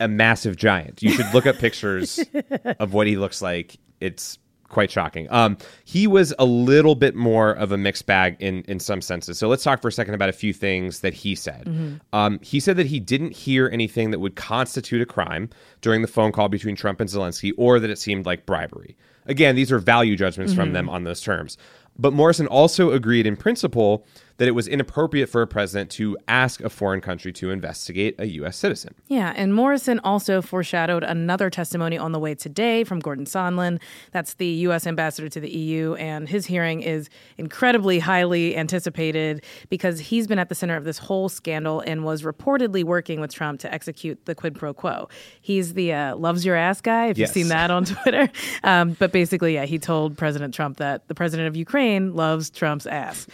a 0.01 0.09
massive 0.09 0.57
giant. 0.57 1.03
You 1.03 1.11
should 1.11 1.33
look 1.33 1.47
up 1.47 1.59
pictures 1.59 2.21
of 2.79 2.93
what 2.93 3.07
he 3.07 3.17
looks 3.17 3.41
like. 3.43 3.77
It's 4.01 4.39
quite 4.71 4.91
shocking. 4.91 5.27
Um, 5.31 5.59
he 5.85 6.07
was 6.07 6.33
a 6.39 6.45
little 6.45 6.95
bit 6.95 7.15
more 7.15 7.53
of 7.53 7.73
a 7.73 7.77
mixed 7.77 8.07
bag 8.07 8.37
in 8.41 8.63
in 8.63 8.81
some 8.81 9.03
senses. 9.03 9.39
So 9.39 9.49
let's 9.49 9.63
talk 9.63 9.83
for 9.83 9.89
a 9.89 9.93
second 9.93 10.15
about 10.15 10.31
a 10.31 10.33
few 10.33 10.55
things 10.55 11.01
that 11.01 11.13
he 11.13 11.35
said. 11.35 11.67
Mm-hmm. 11.67 11.97
Um, 12.13 12.39
he 12.41 12.59
said 12.59 12.77
that 12.79 12.87
he 12.87 12.99
didn't 12.99 13.33
hear 13.33 13.69
anything 13.71 14.11
that 14.13 14.21
would 14.21 14.37
constitute 14.37 15.03
a 15.03 15.07
crime 15.07 15.51
during 15.83 16.01
the 16.03 16.09
phone 16.09 16.33
call 16.33 16.49
between 16.49 16.77
Trump 16.77 17.01
and 17.01 17.11
Zelensky, 17.11 17.53
or 17.59 17.79
that 17.79 17.91
it 17.91 17.99
seemed 17.99 18.25
like 18.25 18.47
bribery. 18.47 18.97
Again, 19.27 19.55
these 19.55 19.71
are 19.71 19.79
value 19.79 20.17
judgments 20.17 20.53
mm-hmm. 20.53 20.63
from 20.63 20.73
them 20.73 20.89
on 20.89 21.05
those 21.05 21.21
terms. 21.21 21.59
But 21.99 22.13
Morrison 22.15 22.47
also 22.47 22.93
agreed 22.93 23.27
in 23.27 23.37
principle 23.37 24.07
that 24.41 24.49
it 24.49 24.53
was 24.53 24.67
inappropriate 24.67 25.29
for 25.29 25.43
a 25.43 25.47
president 25.47 25.91
to 25.91 26.17
ask 26.27 26.63
a 26.63 26.71
foreign 26.71 27.03
country 27.03 27.31
to 27.31 27.51
investigate 27.51 28.15
a 28.19 28.27
U.S. 28.27 28.57
citizen. 28.57 28.95
Yeah, 29.07 29.35
and 29.37 29.55
Morrison 29.55 30.01
also 30.03 30.41
foreshadowed 30.41 31.05
another 31.05 31.51
testimony 31.51 31.99
on 31.99 32.13
the 32.13 32.19
way 32.19 32.35
today 32.35 32.83
from 32.83 33.01
Gordon 33.01 33.27
Sondland. 33.27 33.83
That's 34.13 34.33
the 34.35 34.47
U.S. 34.47 34.87
ambassador 34.87 35.29
to 35.29 35.41
the 35.41 35.51
EU, 35.51 35.93
and 35.97 36.27
his 36.27 36.47
hearing 36.47 36.81
is 36.81 37.11
incredibly 37.37 37.99
highly 37.99 38.57
anticipated 38.57 39.45
because 39.69 40.01
he's 40.01 40.27
been 40.27 40.39
at 40.39 40.49
the 40.49 40.55
center 40.55 40.77
of 40.77 40.85
this 40.85 40.97
whole 40.97 41.29
scandal 41.29 41.81
and 41.81 42.03
was 42.03 42.23
reportedly 42.23 42.83
working 42.83 43.21
with 43.21 43.35
Trump 43.35 43.61
to 43.61 43.71
execute 43.71 44.25
the 44.25 44.35
quid 44.35 44.55
pro 44.55 44.73
quo. 44.73 45.11
He's 45.43 45.75
the 45.75 45.93
uh, 45.93 46.17
loves 46.17 46.47
your 46.47 46.57
ass 46.57 46.81
guy, 46.81 47.09
if 47.09 47.19
yes. 47.19 47.29
you've 47.29 47.35
seen 47.35 47.49
that 47.49 47.71
on 47.71 47.85
Twitter. 48.03 48.31
Um, 48.65 48.97
but 48.99 49.13
basically, 49.13 49.53
yeah, 49.53 49.67
he 49.67 49.79
told 49.79 50.17
President 50.17 50.55
Trump 50.55 50.79
that 50.79 51.09
the 51.09 51.15
president 51.15 51.47
of 51.49 51.57
Ukraine 51.57 52.15
loves 52.15 52.49
Trump's 52.49 52.87
ass 52.87 53.27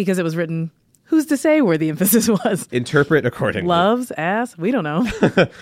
because 0.00 0.18
it 0.18 0.24
was 0.24 0.36
written 0.36 0.70
who's 1.10 1.26
to 1.26 1.36
say 1.36 1.60
where 1.60 1.76
the 1.76 1.88
emphasis 1.88 2.28
was? 2.44 2.68
Interpret 2.70 3.26
accordingly. 3.26 3.68
Loves, 3.68 4.12
ass, 4.12 4.56
we 4.56 4.70
don't 4.70 4.84
know. 4.84 5.06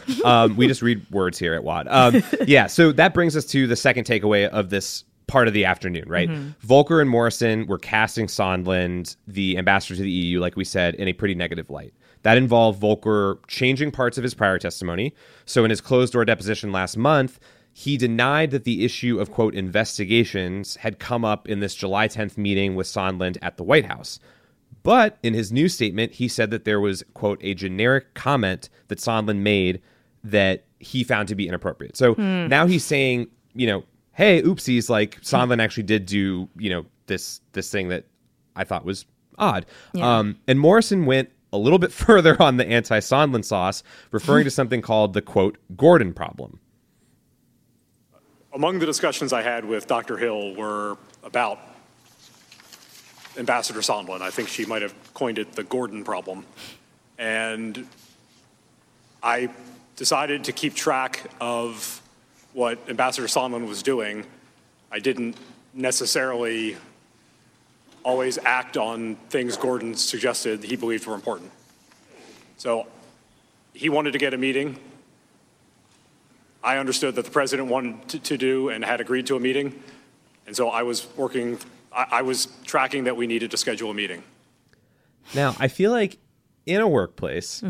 um, 0.24 0.56
we 0.56 0.68
just 0.68 0.82
read 0.82 1.04
words 1.10 1.38
here 1.38 1.54
at 1.54 1.64
WAD. 1.64 1.88
Um, 1.88 2.22
yeah, 2.46 2.66
so 2.66 2.92
that 2.92 3.14
brings 3.14 3.34
us 3.34 3.46
to 3.46 3.66
the 3.66 3.74
second 3.74 4.04
takeaway 4.04 4.46
of 4.46 4.68
this 4.68 5.04
part 5.26 5.48
of 5.48 5.54
the 5.54 5.64
afternoon, 5.64 6.08
right? 6.08 6.28
Volker 6.60 7.02
and 7.02 7.10
Morrison 7.10 7.66
were 7.66 7.78
casting 7.78 8.26
Sondland, 8.28 9.16
the 9.26 9.58
ambassador 9.58 9.96
to 9.96 10.02
the 10.02 10.10
EU, 10.10 10.40
like 10.40 10.56
we 10.56 10.64
said, 10.64 10.94
in 10.94 11.06
a 11.08 11.12
pretty 11.12 11.34
negative 11.34 11.68
light. 11.68 11.92
That 12.22 12.38
involved 12.38 12.80
Volker 12.80 13.38
changing 13.46 13.90
parts 13.90 14.16
of 14.16 14.24
his 14.24 14.34
prior 14.34 14.58
testimony. 14.58 15.14
So 15.44 15.64
in 15.64 15.70
his 15.70 15.82
closed 15.82 16.14
door 16.14 16.24
deposition 16.24 16.72
last 16.72 16.96
month, 16.96 17.38
he 17.72 17.96
denied 17.96 18.50
that 18.50 18.64
the 18.64 18.84
issue 18.84 19.20
of 19.20 19.30
quote 19.30 19.54
investigations 19.54 20.76
had 20.76 20.98
come 20.98 21.24
up 21.24 21.48
in 21.48 21.60
this 21.60 21.74
July 21.74 22.08
10th 22.08 22.36
meeting 22.36 22.74
with 22.74 22.86
Sondland 22.86 23.38
at 23.40 23.56
the 23.56 23.62
White 23.62 23.84
House. 23.84 24.18
But 24.82 25.18
in 25.22 25.34
his 25.34 25.52
new 25.52 25.68
statement, 25.68 26.12
he 26.12 26.28
said 26.28 26.50
that 26.50 26.64
there 26.64 26.80
was, 26.80 27.04
quote, 27.14 27.38
a 27.42 27.54
generic 27.54 28.14
comment 28.14 28.68
that 28.88 28.98
Sondland 28.98 29.38
made 29.38 29.82
that 30.24 30.64
he 30.80 31.04
found 31.04 31.28
to 31.28 31.34
be 31.34 31.48
inappropriate. 31.48 31.96
So 31.96 32.14
now 32.48 32.66
he's 32.66 32.84
saying, 32.84 33.28
you 33.54 33.66
know, 33.66 33.84
hey, 34.12 34.42
oopsies, 34.42 34.88
like 34.88 35.20
Sondland 35.22 35.62
actually 35.62 35.82
did 35.84 36.06
do, 36.06 36.48
you 36.56 36.70
know, 36.70 36.84
this 37.06 37.40
this 37.52 37.70
thing 37.70 37.88
that 37.88 38.04
I 38.56 38.64
thought 38.64 38.84
was 38.84 39.04
odd. 39.38 39.66
Um, 40.00 40.38
and 40.46 40.58
Morrison 40.58 41.06
went 41.06 41.30
a 41.52 41.58
little 41.58 41.78
bit 41.78 41.92
further 42.06 42.40
on 42.42 42.56
the 42.56 42.66
anti 42.66 42.98
Sondland 43.00 43.44
sauce, 43.44 43.82
referring 44.10 44.44
to 44.44 44.50
something 44.50 44.82
called 44.82 45.12
the, 45.14 45.22
quote, 45.22 45.58
Gordon 45.76 46.12
problem. 46.12 46.60
Among 48.58 48.80
the 48.80 48.86
discussions 48.86 49.32
I 49.32 49.42
had 49.42 49.64
with 49.64 49.86
Dr. 49.86 50.16
Hill 50.16 50.52
were 50.56 50.96
about 51.22 51.60
Ambassador 53.36 53.78
Sondland. 53.78 54.20
I 54.20 54.30
think 54.30 54.48
she 54.48 54.66
might 54.66 54.82
have 54.82 54.92
coined 55.14 55.38
it 55.38 55.52
the 55.52 55.62
Gordon 55.62 56.02
problem. 56.02 56.44
And 57.18 57.86
I 59.22 59.48
decided 59.94 60.42
to 60.42 60.52
keep 60.52 60.74
track 60.74 61.30
of 61.40 62.02
what 62.52 62.80
Ambassador 62.88 63.28
Sondland 63.28 63.68
was 63.68 63.84
doing. 63.84 64.26
I 64.90 64.98
didn't 64.98 65.36
necessarily 65.72 66.76
always 68.02 68.38
act 68.38 68.76
on 68.76 69.14
things 69.30 69.56
Gordon 69.56 69.94
suggested 69.94 70.64
he 70.64 70.74
believed 70.74 71.06
were 71.06 71.14
important. 71.14 71.52
So 72.56 72.88
he 73.72 73.88
wanted 73.88 74.14
to 74.14 74.18
get 74.18 74.34
a 74.34 74.36
meeting. 74.36 74.80
I 76.62 76.78
understood 76.78 77.14
that 77.14 77.24
the 77.24 77.30
president 77.30 77.68
wanted 77.68 78.08
to, 78.08 78.18
to 78.18 78.36
do 78.36 78.68
and 78.68 78.84
had 78.84 79.00
agreed 79.00 79.26
to 79.26 79.36
a 79.36 79.40
meeting. 79.40 79.80
And 80.46 80.56
so 80.56 80.68
I 80.68 80.82
was 80.82 81.06
working, 81.16 81.58
I, 81.92 82.06
I 82.10 82.22
was 82.22 82.48
tracking 82.64 83.04
that 83.04 83.16
we 83.16 83.26
needed 83.26 83.50
to 83.52 83.56
schedule 83.56 83.90
a 83.90 83.94
meeting. 83.94 84.22
Now, 85.34 85.54
I 85.58 85.68
feel 85.68 85.90
like 85.90 86.18
in 86.66 86.80
a 86.80 86.88
workplace, 86.88 87.62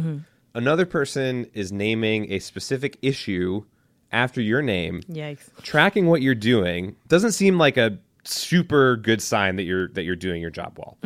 another 0.54 0.86
person 0.86 1.46
is 1.54 1.72
naming 1.72 2.32
a 2.32 2.38
specific 2.38 2.98
issue 3.02 3.64
after 4.12 4.40
your 4.40 4.62
name. 4.62 5.02
Yikes. 5.10 5.50
Tracking 5.62 6.06
what 6.06 6.22
you're 6.22 6.34
doing 6.34 6.96
doesn't 7.08 7.32
seem 7.32 7.58
like 7.58 7.76
a 7.76 7.98
super 8.24 8.96
good 8.96 9.22
sign 9.22 9.56
that 9.56 9.62
you're 9.62 9.88
that 9.88 10.02
you're 10.04 10.16
doing 10.16 10.40
your 10.40 10.50
job 10.50 10.78
well. 10.78 10.98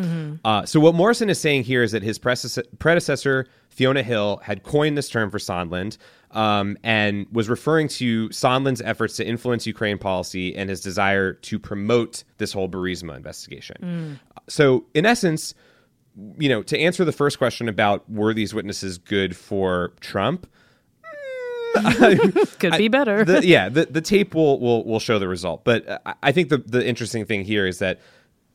Uh, 0.45 0.67
so 0.67 0.79
what 0.81 0.95
Morrison 0.95 1.31
is 1.31 1.41
saying 1.41 1.65
here 1.65 1.83
is 1.83 1.93
that 1.93 2.03
his 2.03 2.19
predecessor, 2.19 2.65
predecessor 2.79 3.47
Fiona 3.73 4.03
Hill 4.03 4.41
had 4.45 4.63
coined 4.63 4.97
this 4.99 5.09
term 5.09 5.31
for 5.31 5.39
Sondland 5.39 5.97
um, 6.31 6.77
and 6.83 7.27
was 7.33 7.49
referring 7.49 7.89
to 7.89 8.29
Sondland's 8.29 8.81
efforts 8.83 9.17
to 9.17 9.27
influence 9.27 9.67
Ukraine 9.67 9.99
policy 9.99 10.55
and 10.55 10.69
his 10.71 10.81
desire 10.81 11.33
to 11.33 11.59
promote 11.59 12.25
this 12.39 12.53
whole 12.53 12.69
Burisma 12.69 13.17
investigation. 13.17 14.19
So 14.49 14.85
in 14.95 15.07
essence, 15.07 15.55
you 16.39 16.49
know, 16.49 16.63
to 16.65 16.79
answer 16.79 17.05
the 17.05 17.13
first 17.13 17.39
question 17.39 17.69
about 17.69 18.09
were 18.11 18.35
these 18.35 18.53
witnesses 18.55 18.99
good 18.99 19.35
for 19.37 19.93
Trump, 20.01 20.47
Could 22.59 22.77
be 22.77 22.89
better. 22.89 23.25
the, 23.25 23.47
yeah, 23.47 23.71
the, 23.71 23.87
the 23.87 24.03
tape 24.03 24.35
will, 24.35 24.61
will 24.61 24.85
will 24.85 25.01
show 25.01 25.19
the 25.19 25.27
result. 25.29 25.65
But 25.65 26.03
I- 26.05 26.15
I 26.25 26.33
think 26.33 26.51
the 26.51 26.59
the 26.59 26.87
interesting 26.87 27.25
thing 27.25 27.45
here 27.45 27.67
is 27.67 27.79
that 27.79 27.99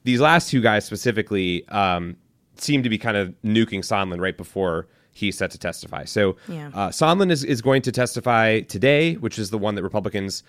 these 0.03 0.21
last 0.21 0.49
two 0.51 0.61
guys 0.61 0.85
specifically 0.85 1.67
um, 1.69 2.15
seem 2.57 2.83
to 2.83 2.89
be 2.89 2.97
kind 2.99 3.17
of 3.17 3.29
nuking 3.43 3.79
Sondland 3.79 4.19
right 4.21 4.37
before 4.37 4.87
he's 5.17 5.37
set 5.37 5.51
to 5.51 5.57
testify. 5.57 6.05
So 6.05 6.37
Yeah. 6.47 6.69
uh, 6.73 6.89
Sondland 6.89 7.31
is, 7.31 7.43
is 7.43 7.61
going 7.61 7.81
to 7.83 7.91
testify 7.91 8.61
today, 8.61 9.15
which 9.15 9.39
is 9.39 9.49
the 9.49 9.57
one 9.57 9.75
that 9.75 9.83
Republicans, 9.83 10.43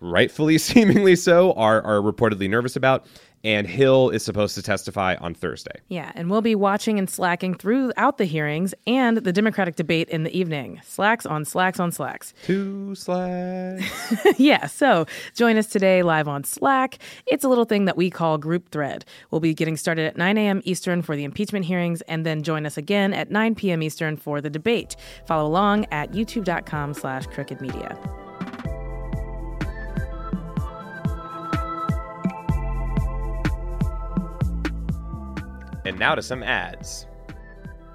rightfully 0.00 0.58
seemingly 0.70 1.16
so, 1.16 1.52
are 1.54 1.82
are 1.82 2.00
reportedly 2.00 2.48
nervous 2.48 2.76
about. 2.76 3.04
And 3.44 3.66
Hill 3.66 4.10
is 4.10 4.24
supposed 4.24 4.54
to 4.54 4.62
testify 4.62 5.16
on 5.16 5.34
Thursday. 5.34 5.80
Yeah, 5.88 6.12
and 6.14 6.30
we'll 6.30 6.42
be 6.42 6.54
watching 6.54 6.98
and 6.98 7.10
slacking 7.10 7.54
throughout 7.54 8.18
the 8.18 8.24
hearings 8.24 8.74
and 8.86 9.18
the 9.18 9.32
Democratic 9.32 9.76
debate 9.76 10.08
in 10.08 10.22
the 10.22 10.36
evening. 10.36 10.80
Slacks 10.84 11.26
on 11.26 11.44
slacks 11.44 11.80
on 11.80 11.90
slacks. 11.90 12.34
Two 12.44 12.94
slacks. 12.94 14.38
yeah, 14.38 14.66
so 14.66 15.06
join 15.34 15.56
us 15.56 15.66
today 15.66 16.02
live 16.02 16.28
on 16.28 16.44
Slack. 16.44 16.98
It's 17.26 17.44
a 17.44 17.48
little 17.48 17.64
thing 17.64 17.86
that 17.86 17.96
we 17.96 18.10
call 18.10 18.38
Group 18.38 18.70
Thread. 18.70 19.04
We'll 19.30 19.40
be 19.40 19.54
getting 19.54 19.76
started 19.76 20.06
at 20.06 20.16
9 20.16 20.38
a.m. 20.38 20.62
Eastern 20.64 21.02
for 21.02 21.16
the 21.16 21.24
impeachment 21.24 21.64
hearings, 21.64 22.00
and 22.02 22.24
then 22.24 22.42
join 22.42 22.66
us 22.66 22.76
again 22.76 23.12
at 23.12 23.30
9 23.30 23.54
p.m. 23.54 23.82
Eastern 23.82 24.16
for 24.16 24.40
the 24.40 24.50
debate. 24.50 24.96
Follow 25.26 25.48
along 25.48 25.86
at 25.90 26.12
youtube.com 26.12 26.94
slash 26.94 27.26
crooked 27.26 27.60
media. 27.60 27.98
Now 36.02 36.16
to 36.16 36.22
some 36.22 36.42
ads. 36.42 37.06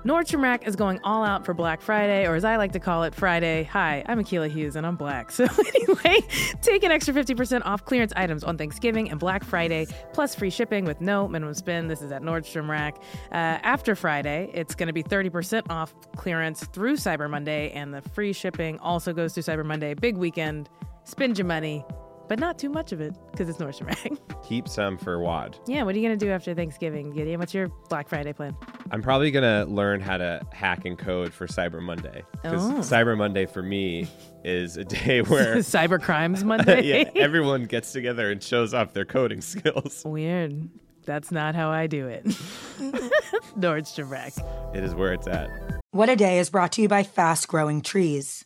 Nordstrom 0.05 0.41
Rack 0.41 0.65
is 0.65 0.77
going 0.77 1.01
all 1.03 1.25
out 1.25 1.45
for 1.45 1.53
Black 1.53 1.81
Friday, 1.81 2.25
or 2.25 2.35
as 2.35 2.45
I 2.45 2.55
like 2.55 2.71
to 2.71 2.79
call 2.79 3.03
it, 3.03 3.13
Friday. 3.13 3.63
Hi, 3.63 4.01
I'm 4.05 4.23
Akilah 4.23 4.49
Hughes 4.49 4.77
and 4.77 4.87
I'm 4.87 4.95
black. 4.95 5.29
So, 5.37 5.43
anyway, 5.43 6.21
take 6.61 6.85
an 6.85 6.91
extra 6.91 7.13
50% 7.13 7.63
off 7.65 7.83
clearance 7.83 8.13
items 8.15 8.45
on 8.45 8.57
Thanksgiving 8.57 9.11
and 9.11 9.19
Black 9.19 9.43
Friday, 9.43 9.87
plus 10.13 10.35
free 10.35 10.49
shipping 10.49 10.85
with 10.85 11.01
no 11.01 11.27
minimum 11.27 11.53
spend. 11.53 11.89
This 11.89 12.01
is 12.01 12.13
at 12.13 12.21
Nordstrom 12.21 12.69
Rack. 12.69 12.95
Uh, 13.33 13.59
after 13.61 13.93
Friday, 13.93 14.51
it's 14.53 14.73
going 14.73 14.87
to 14.87 14.93
be 14.93 15.03
30% 15.03 15.63
off 15.69 15.93
clearance 16.15 16.63
through 16.67 16.95
Cyber 16.95 17.29
Monday, 17.29 17.71
and 17.71 17.93
the 17.93 18.01
free 18.01 18.31
shipping 18.31 18.79
also 18.79 19.11
goes 19.11 19.33
through 19.33 19.43
Cyber 19.43 19.65
Monday. 19.65 19.93
Big 19.95 20.15
weekend. 20.15 20.69
Spend 21.03 21.37
your 21.37 21.47
money, 21.47 21.83
but 22.27 22.39
not 22.39 22.57
too 22.59 22.69
much 22.69 22.91
of 22.91 23.01
it 23.01 23.13
because 23.31 23.49
it's 23.49 23.57
Nordstrom 23.57 23.87
Rack. 23.87 24.43
Keep 24.47 24.67
some 24.67 24.97
for 24.97 25.19
Wad. 25.19 25.57
yeah, 25.67 25.83
what 25.83 25.95
are 25.95 25.97
you 25.99 26.07
going 26.07 26.17
to 26.17 26.25
do 26.25 26.31
after 26.31 26.53
Thanksgiving, 26.53 27.11
Gideon? 27.11 27.39
What's 27.39 27.53
your 27.53 27.67
Black 27.89 28.07
Friday 28.07 28.33
plan? 28.33 28.55
I'm 28.91 29.01
probably 29.01 29.31
gonna 29.31 29.65
learn 29.65 29.99
how 29.99 30.15
to 30.17 30.41
hack 30.53 30.85
and 30.85 30.97
code 30.97 31.33
for 31.33 31.45
Cyber 31.45 31.81
Monday 31.81 32.23
because 32.41 32.63
Oh. 32.65 32.73
Cyber 32.75 33.17
Monday 33.17 33.45
for 33.45 33.61
me 33.61 34.07
is 34.45 34.77
a 34.77 34.85
day 34.85 35.21
where 35.23 35.55
Cyber 35.57 36.01
Crimes 36.01 36.43
Monday? 36.45 36.83
yeah, 36.83 37.09
everyone 37.21 37.65
gets 37.65 37.91
together 37.91 38.31
and 38.31 38.41
shows 38.41 38.73
off 38.73 38.93
their 38.93 39.03
coding 39.03 39.41
skills. 39.41 40.03
Weird. 40.05 40.69
That's 41.05 41.31
not 41.33 41.53
how 41.55 41.69
I 41.69 41.87
do 41.87 42.07
it. 42.07 42.25
Nordstrom 43.57 44.09
Rack. 44.09 44.33
It 44.73 44.83
is 44.83 44.93
where 44.95 45.13
it's 45.13 45.27
at. 45.27 45.49
What 45.91 46.09
a 46.09 46.15
Day 46.15 46.39
is 46.39 46.49
brought 46.49 46.71
to 46.73 46.81
you 46.81 46.87
by 46.87 47.03
Fast 47.03 47.47
Growing 47.47 47.81
Trees. 47.81 48.45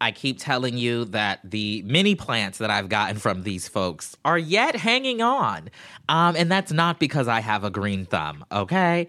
I 0.00 0.12
keep 0.12 0.38
telling 0.38 0.76
you 0.78 1.04
that 1.06 1.40
the 1.44 1.82
mini 1.82 2.14
plants 2.14 2.58
that 2.58 2.70
I've 2.70 2.88
gotten 2.88 3.18
from 3.18 3.42
these 3.42 3.68
folks 3.68 4.16
are 4.24 4.38
yet 4.38 4.76
hanging 4.76 5.20
on. 5.20 5.70
Um, 6.08 6.36
and 6.36 6.50
that's 6.50 6.72
not 6.72 7.00
because 7.00 7.28
I 7.28 7.40
have 7.40 7.64
a 7.64 7.70
green 7.70 8.06
thumb, 8.06 8.44
okay? 8.52 9.08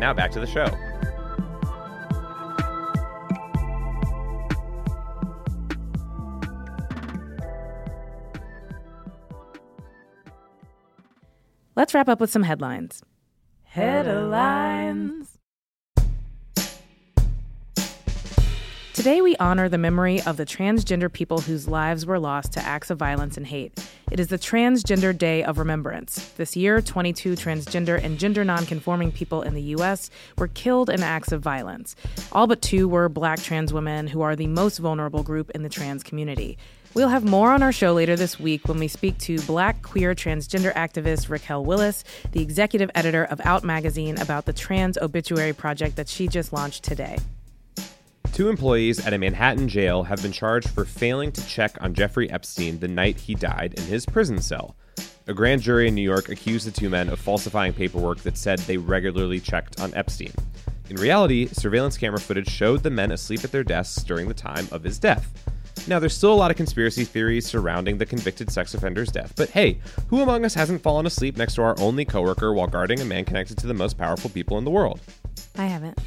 And 0.00 0.06
now 0.06 0.14
back 0.14 0.30
to 0.30 0.40
the 0.40 0.46
show. 0.46 0.64
Let's 11.76 11.92
wrap 11.92 12.08
up 12.08 12.18
with 12.18 12.30
some 12.30 12.44
headlines. 12.44 13.02
Headlines. 13.64 15.19
Today, 19.00 19.22
we 19.22 19.34
honor 19.36 19.66
the 19.66 19.78
memory 19.78 20.20
of 20.24 20.36
the 20.36 20.44
transgender 20.44 21.10
people 21.10 21.40
whose 21.40 21.66
lives 21.66 22.04
were 22.04 22.18
lost 22.18 22.52
to 22.52 22.60
acts 22.60 22.90
of 22.90 22.98
violence 22.98 23.38
and 23.38 23.46
hate. 23.46 23.72
It 24.10 24.20
is 24.20 24.26
the 24.26 24.36
Transgender 24.36 25.16
Day 25.16 25.42
of 25.42 25.56
Remembrance. 25.56 26.28
This 26.32 26.54
year, 26.54 26.82
22 26.82 27.32
transgender 27.32 27.98
and 28.04 28.18
gender 28.18 28.44
nonconforming 28.44 29.12
people 29.12 29.40
in 29.40 29.54
the 29.54 29.62
U.S. 29.62 30.10
were 30.36 30.48
killed 30.48 30.90
in 30.90 31.02
acts 31.02 31.32
of 31.32 31.40
violence. 31.40 31.96
All 32.32 32.46
but 32.46 32.60
two 32.60 32.88
were 32.88 33.08
black 33.08 33.42
trans 33.42 33.72
women, 33.72 34.06
who 34.06 34.20
are 34.20 34.36
the 34.36 34.48
most 34.48 34.76
vulnerable 34.76 35.22
group 35.22 35.48
in 35.52 35.62
the 35.62 35.70
trans 35.70 36.02
community. 36.02 36.58
We'll 36.92 37.08
have 37.08 37.24
more 37.24 37.52
on 37.52 37.62
our 37.62 37.72
show 37.72 37.94
later 37.94 38.16
this 38.16 38.38
week 38.38 38.68
when 38.68 38.78
we 38.78 38.88
speak 38.88 39.16
to 39.20 39.40
black 39.42 39.80
queer 39.80 40.14
transgender 40.14 40.74
activist 40.74 41.30
Raquel 41.30 41.64
Willis, 41.64 42.04
the 42.32 42.42
executive 42.42 42.90
editor 42.94 43.24
of 43.24 43.40
Out 43.46 43.64
Magazine, 43.64 44.20
about 44.20 44.44
the 44.44 44.52
trans 44.52 44.98
obituary 44.98 45.54
project 45.54 45.96
that 45.96 46.10
she 46.10 46.28
just 46.28 46.52
launched 46.52 46.84
today. 46.84 47.16
Two 48.32 48.48
employees 48.48 49.04
at 49.04 49.12
a 49.12 49.18
Manhattan 49.18 49.68
jail 49.68 50.02
have 50.02 50.22
been 50.22 50.32
charged 50.32 50.70
for 50.70 50.84
failing 50.84 51.32
to 51.32 51.46
check 51.46 51.76
on 51.82 51.94
Jeffrey 51.94 52.30
Epstein 52.30 52.78
the 52.78 52.88
night 52.88 53.18
he 53.18 53.34
died 53.34 53.74
in 53.74 53.82
his 53.84 54.06
prison 54.06 54.40
cell. 54.40 54.76
A 55.26 55.34
grand 55.34 55.60
jury 55.62 55.88
in 55.88 55.94
New 55.94 56.02
York 56.02 56.28
accused 56.28 56.66
the 56.66 56.70
two 56.70 56.88
men 56.88 57.08
of 57.08 57.18
falsifying 57.18 57.72
paperwork 57.72 58.18
that 58.20 58.38
said 58.38 58.58
they 58.60 58.76
regularly 58.76 59.40
checked 59.40 59.80
on 59.80 59.92
Epstein. 59.94 60.32
In 60.88 60.96
reality, 60.96 61.46
surveillance 61.46 61.98
camera 61.98 62.18
footage 62.18 62.48
showed 62.48 62.82
the 62.82 62.90
men 62.90 63.12
asleep 63.12 63.44
at 63.44 63.52
their 63.52 63.62
desks 63.62 64.02
during 64.02 64.26
the 64.26 64.34
time 64.34 64.66
of 64.72 64.82
his 64.82 64.98
death. 64.98 65.32
Now, 65.86 65.98
there's 65.98 66.16
still 66.16 66.32
a 66.32 66.34
lot 66.34 66.50
of 66.50 66.56
conspiracy 66.56 67.04
theories 67.04 67.46
surrounding 67.46 67.98
the 67.98 68.06
convicted 68.06 68.50
sex 68.50 68.74
offender's 68.74 69.10
death, 69.10 69.32
but 69.36 69.50
hey, 69.50 69.80
who 70.08 70.22
among 70.22 70.44
us 70.44 70.54
hasn't 70.54 70.82
fallen 70.82 71.06
asleep 71.06 71.36
next 71.36 71.54
to 71.54 71.62
our 71.62 71.78
only 71.78 72.04
coworker 72.04 72.52
while 72.52 72.66
guarding 72.66 73.00
a 73.00 73.04
man 73.04 73.24
connected 73.24 73.58
to 73.58 73.66
the 73.66 73.74
most 73.74 73.98
powerful 73.98 74.30
people 74.30 74.58
in 74.58 74.64
the 74.64 74.70
world? 74.70 75.00
I 75.56 75.66
haven't. 75.66 75.98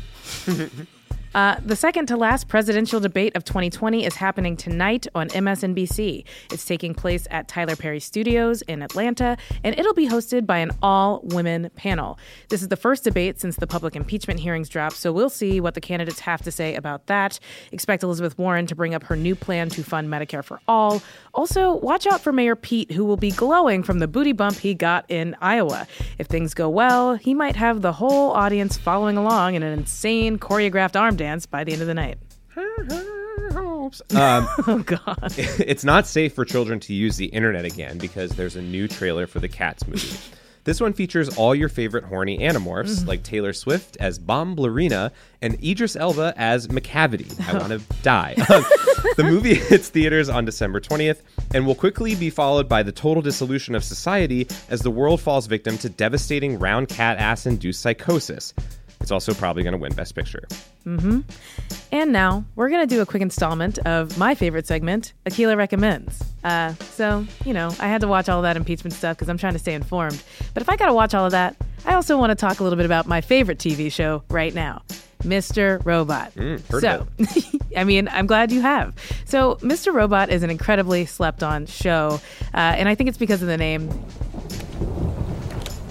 Uh, 1.34 1.56
the 1.66 1.76
second 1.76 2.06
to 2.06 2.16
last 2.16 2.48
presidential 2.48 3.00
debate 3.00 3.36
of 3.36 3.44
2020 3.44 4.06
is 4.06 4.16
happening 4.16 4.56
tonight 4.56 5.08
on 5.16 5.30
MSNBC. 5.30 6.24
It's 6.52 6.66
taking 6.66 6.94
place 6.94 7.28
at 7.32 7.48
Tyler 7.48 7.76
Perry 7.76 8.00
Studios 8.00 8.62
in 8.64 8.84
Atlanta, 8.84 9.36
and 9.64 9.78
it'll 9.78 9.96
be 9.96 10.08
hosted 10.08 10.46
by 10.46 10.60
an 10.60 10.72
all 10.84 11.22
women 11.24 11.72
panel. 11.76 12.20
This 12.50 12.62
is 12.62 12.68
the 12.68 12.76
first 12.76 13.04
debate 13.04 13.40
since 13.40 13.56
the 13.56 13.66
public 13.66 13.96
impeachment 13.96 14.42
hearings 14.42 14.70
dropped, 14.70 14.96
so 14.96 15.12
we'll 15.12 15.30
see 15.30 15.60
what 15.60 15.74
the 15.74 15.82
candidates 15.82 16.20
have 16.20 16.44
to 16.44 16.52
say 16.52 16.76
about 16.76 17.08
that. 17.08 17.40
Expect 17.72 18.04
Elizabeth 18.04 18.38
Warren 18.38 18.68
to 18.68 18.76
bring 18.76 18.94
up 18.94 19.04
her 19.04 19.16
new 19.16 19.34
plan 19.36 19.70
to 19.70 19.84
fund 19.84 20.10
Medicare 20.10 20.44
for 20.44 20.62
all. 20.68 21.02
Also, 21.34 21.78
watch 21.78 22.06
out 22.06 22.22
for 22.22 22.32
Mayor 22.32 22.56
Pete, 22.56 22.92
who 22.92 23.04
will 23.06 23.18
be 23.18 23.32
glowing 23.32 23.82
from 23.82 23.98
the 23.98 24.08
booty 24.08 24.34
bump 24.34 24.58
he 24.58 24.76
got 24.76 25.04
in 25.10 25.36
Iowa. 25.42 25.88
If 26.20 26.28
things 26.28 26.54
go 26.54 26.70
well, 26.70 27.16
he 27.16 27.34
might 27.34 27.56
have 27.56 27.82
the 27.82 27.94
whole 27.94 28.32
audience 28.32 28.78
following 28.78 29.18
along 29.18 29.56
in 29.56 29.64
an 29.64 29.74
insane 29.74 30.38
choreographed 30.38 31.00
arm 31.00 31.16
dance 31.24 31.46
by 31.46 31.64
the 31.64 31.72
end 31.72 31.82
of 31.82 31.88
the 31.88 31.94
night. 31.94 32.18
Um, 34.16 34.48
Oh, 34.68 34.84
God. 34.86 35.34
it's 35.38 35.84
not 35.84 36.08
safe 36.08 36.34
for 36.34 36.46
children 36.46 36.80
to 36.82 36.94
use 36.94 37.18
the 37.18 37.26
internet 37.26 37.66
again 37.66 37.98
because 37.98 38.32
there's 38.32 38.56
a 38.56 38.62
new 38.62 38.88
trailer 38.88 39.28
for 39.28 39.40
the 39.40 39.50
Cats 39.50 39.86
movie. 39.88 40.18
This 40.64 40.80
one 40.80 40.94
features 40.94 41.36
all 41.38 41.54
your 41.54 41.68
favorite 41.68 42.06
horny 42.06 42.40
animorphs, 42.40 43.06
like 43.06 43.22
Taylor 43.24 43.52
Swift 43.52 43.98
as 44.00 44.18
Bombalurina 44.18 45.12
and 45.42 45.62
Idris 45.62 45.98
Elba 45.98 46.34
as 46.38 46.70
Macavity. 46.70 47.38
I 47.50 47.58
want 47.58 47.74
to 47.74 48.02
die. 48.02 48.36
Um, 48.38 48.64
the 49.18 49.24
movie 49.26 49.56
hits 49.56 49.90
theaters 49.90 50.30
on 50.30 50.46
December 50.46 50.80
20th 50.80 51.20
and 51.54 51.68
will 51.68 51.76
quickly 51.76 52.16
be 52.16 52.30
followed 52.30 52.70
by 52.70 52.82
the 52.82 52.94
total 52.94 53.22
dissolution 53.22 53.76
of 53.76 53.84
society 53.84 54.48
as 54.70 54.82
the 54.82 54.92
world 54.92 55.20
falls 55.20 55.48
victim 55.48 55.78
to 55.80 55.90
devastating 55.90 56.58
round 56.58 56.88
cat 56.88 57.18
ass 57.18 57.46
induced 57.46 57.82
psychosis. 57.82 58.54
It's 59.04 59.12
also 59.12 59.34
probably 59.34 59.64
going 59.64 59.74
to 59.74 59.78
win 59.78 59.94
Best 59.94 60.16
Picture. 60.16 60.48
Mm-hmm. 60.86 61.20
And 61.92 62.14
now 62.14 62.46
we're 62.56 62.70
going 62.70 62.88
to 62.88 62.96
do 62.96 63.02
a 63.02 63.06
quick 63.06 63.22
installment 63.22 63.78
of 63.80 64.18
my 64.18 64.34
favorite 64.34 64.66
segment, 64.66 65.12
Akilah 65.26 65.58
Recommends. 65.58 66.24
Uh, 66.42 66.74
so, 66.76 67.26
you 67.44 67.54
know, 67.54 67.68
I 67.82 67.90
had 67.90 68.00
to 68.00 68.08
watch 68.08 68.30
all 68.30 68.40
of 68.40 68.44
that 68.44 68.56
impeachment 68.56 68.94
stuff 68.94 69.18
because 69.18 69.28
I'm 69.28 69.38
trying 69.38 69.54
to 69.54 69.60
stay 69.60 69.74
informed. 69.74 70.24
But 70.54 70.64
if 70.64 70.70
I 70.70 70.78
got 70.78 70.86
to 70.86 70.94
watch 70.94 71.14
all 71.14 71.26
of 71.26 71.34
that, 71.34 71.58
I 71.86 71.96
also 71.96 72.18
want 72.18 72.30
to 72.30 72.36
talk 72.36 72.62
a 72.62 72.64
little 72.64 72.78
bit 72.78 72.86
about 72.86 73.06
my 73.06 73.20
favorite 73.20 73.58
TV 73.58 73.92
show 73.92 74.24
right 74.30 74.56
now. 74.56 74.84
Mr. 75.24 75.86
Robot. 75.86 76.32
heard 76.34 76.62
so, 76.82 77.06
I 77.78 77.84
mean, 77.84 78.08
I'm 78.08 78.26
glad 78.26 78.54
you 78.54 78.62
have. 78.62 78.96
So, 79.26 79.56
Mr. 79.56 79.94
Robot 79.94 80.30
is 80.30 80.44
an 80.44 80.50
incredibly 80.50 81.06
slept 81.06 81.44
on 81.44 81.66
show, 81.66 82.22
uh, 82.54 82.58
and 82.58 82.88
I 82.88 82.96
think 82.96 83.10
it's 83.10 83.18
because 83.18 83.42
of 83.42 83.50
the 83.50 83.58
name. 83.58 83.90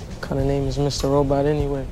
What 0.08 0.22
kind 0.22 0.40
of 0.40 0.46
name 0.46 0.66
is 0.66 0.78
Mr. 0.78 1.10
Robot 1.10 1.44
anyway? 1.44 1.86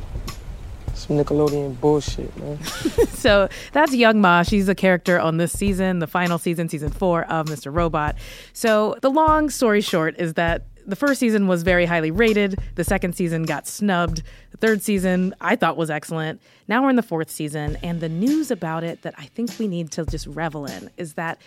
Some 1.00 1.16
Nickelodeon 1.16 1.80
bullshit, 1.80 2.36
man. 2.36 2.62
so 3.08 3.48
that's 3.72 3.94
Young 3.94 4.18
M.A. 4.18 4.44
She's 4.44 4.68
a 4.68 4.74
character 4.74 5.18
on 5.18 5.38
this 5.38 5.50
season, 5.50 5.98
the 5.98 6.06
final 6.06 6.36
season, 6.36 6.68
season 6.68 6.90
four 6.90 7.24
of 7.24 7.46
Mr. 7.46 7.74
Robot. 7.74 8.16
So 8.52 8.96
the 9.00 9.10
long 9.10 9.48
story 9.48 9.80
short 9.80 10.14
is 10.18 10.34
that 10.34 10.66
the 10.86 10.96
first 10.96 11.18
season 11.18 11.46
was 11.46 11.62
very 11.62 11.86
highly 11.86 12.10
rated. 12.10 12.58
The 12.74 12.84
second 12.84 13.14
season 13.14 13.44
got 13.44 13.66
snubbed. 13.66 14.22
The 14.50 14.58
third 14.58 14.82
season 14.82 15.34
I 15.40 15.56
thought 15.56 15.78
was 15.78 15.88
excellent. 15.90 16.42
Now 16.68 16.82
we're 16.82 16.90
in 16.90 16.96
the 16.96 17.02
fourth 17.02 17.30
season, 17.30 17.78
and 17.82 18.00
the 18.00 18.08
news 18.08 18.50
about 18.50 18.84
it 18.84 19.00
that 19.02 19.14
I 19.16 19.24
think 19.24 19.58
we 19.58 19.68
need 19.68 19.90
to 19.92 20.04
just 20.04 20.26
revel 20.26 20.66
in 20.66 20.90
is 20.98 21.14
that 21.14 21.40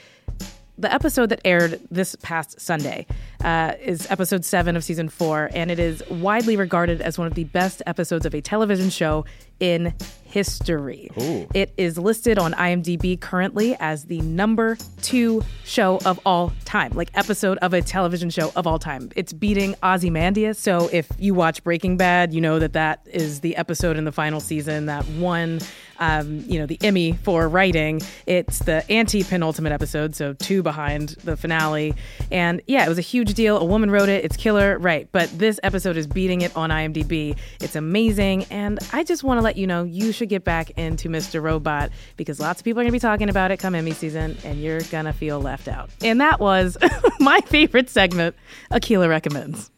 the 0.78 0.92
episode 0.92 1.30
that 1.30 1.42
aired 1.46 1.80
this 1.92 2.16
past 2.22 2.60
Sunday 2.60 3.06
uh, 3.44 3.74
is 3.82 4.10
episode 4.10 4.44
seven 4.44 4.76
of 4.76 4.84
season 4.84 5.08
four, 5.10 5.50
and 5.54 5.70
it 5.70 5.80
is 5.80 6.04
widely 6.10 6.58
regarded 6.58 7.02
as 7.02 7.18
one 7.18 7.28
of 7.28 7.36
the 7.36 7.44
best 7.46 7.82
episodes 7.86 8.26
of 8.26 8.34
a 8.34 8.42
television 8.42 8.90
show 8.90 9.26
in 9.60 9.94
history. 10.24 11.10
It 11.54 11.74
is 11.78 11.98
listed 11.98 12.40
on 12.40 12.54
IMDb 12.54 13.20
currently 13.22 13.78
as 13.80 14.06
the 14.06 14.20
number 14.22 14.78
two 15.02 15.44
show 15.64 16.00
of 16.06 16.20
all 16.26 16.52
time, 16.66 16.92
like 16.94 17.12
episode 17.14 17.60
of 17.60 17.74
a 17.74 17.82
television 17.82 18.32
show 18.32 18.52
of 18.56 18.66
all 18.66 18.80
time. 18.80 19.12
It's 19.16 19.32
beating 19.32 19.76
Ozymandias. 19.84 20.58
So 20.58 20.90
if 20.92 21.08
you 21.20 21.36
watch 21.36 21.64
Breaking 21.64 21.98
Bad, 21.98 22.34
you 22.34 22.42
know 22.42 22.58
that 22.58 22.74
that 22.74 23.08
is 23.12 23.42
the 23.42 23.56
episode 23.56 23.96
in 23.96 24.06
the 24.06 24.12
final 24.12 24.40
season 24.40 24.88
that 24.88 25.08
won, 25.10 25.60
um, 26.04 26.44
you 26.48 26.60
know, 26.60 26.66
the 26.66 26.78
Emmy 26.84 27.14
for 27.24 27.48
writing. 27.48 28.02
It's 28.26 28.60
the 28.60 28.90
anti-penultimate 28.92 29.72
episode, 29.72 30.16
so 30.16 30.34
two 30.34 30.62
behind 30.62 31.10
the 31.24 31.38
finale. 31.38 31.96
And 32.30 32.62
yeah, 32.68 32.86
it 32.86 32.90
was 32.90 32.98
a 32.98 33.02
huge 33.02 33.34
deal. 33.34 33.58
A 33.58 33.64
woman 33.64 33.90
wrote 33.90 34.10
it. 34.10 34.26
It's 34.26 34.36
killer, 34.36 34.78
right? 34.80 35.08
But 35.12 35.30
this 35.38 35.60
episode 35.64 35.96
is 35.96 36.06
beating 36.06 36.42
it 36.42 36.56
on 36.58 36.72
IMDb. 36.72 37.38
It's 37.62 37.76
amazing, 37.76 38.44
and 38.46 38.80
I 38.92 39.04
just 39.04 39.24
want 39.24 39.38
to 39.38 39.42
let 39.42 39.56
you 39.56 39.66
know 39.66 39.84
you 39.84 40.12
should 40.12 40.30
get 40.30 40.44
back 40.44 40.72
into 40.72 41.08
Mr. 41.08 41.42
Robot 41.42 41.92
because 42.18 42.40
lots 42.40 42.60
of 42.60 42.66
people 42.66 42.82
are 42.82 42.84
going 42.84 42.92
to 42.92 42.94
be 42.94 43.00
talking 43.00 43.30
about 43.30 43.52
it 43.52 43.58
come 43.58 43.74
Emmy 43.76 43.92
season, 43.92 44.38
and 44.44 44.62
you're 44.62 44.82
gonna 44.92 45.14
feel 45.14 45.40
left 45.40 45.68
out. 45.68 45.90
And 46.04 46.20
that 46.20 46.40
was 46.40 46.78
my 47.20 47.40
favorite 47.42 47.90
segment. 47.90 48.36
Akilah 48.72 49.08
recommends. 49.08 49.72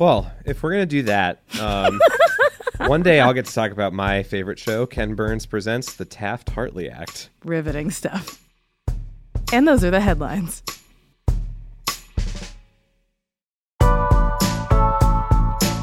Well, 0.00 0.32
if 0.46 0.62
we're 0.62 0.70
going 0.70 0.80
to 0.80 0.86
do 0.86 1.02
that, 1.02 1.42
um, 1.60 2.00
one 2.88 3.02
day 3.02 3.20
I'll 3.20 3.34
get 3.34 3.44
to 3.44 3.52
talk 3.52 3.70
about 3.70 3.92
my 3.92 4.22
favorite 4.22 4.58
show, 4.58 4.86
Ken 4.86 5.14
Burns 5.14 5.44
Presents 5.44 5.92
The 5.92 6.06
Taft 6.06 6.48
Hartley 6.48 6.88
Act. 6.88 7.28
Riveting 7.44 7.90
stuff. 7.90 8.42
And 9.52 9.68
those 9.68 9.84
are 9.84 9.90
the 9.90 10.00
headlines. 10.00 10.62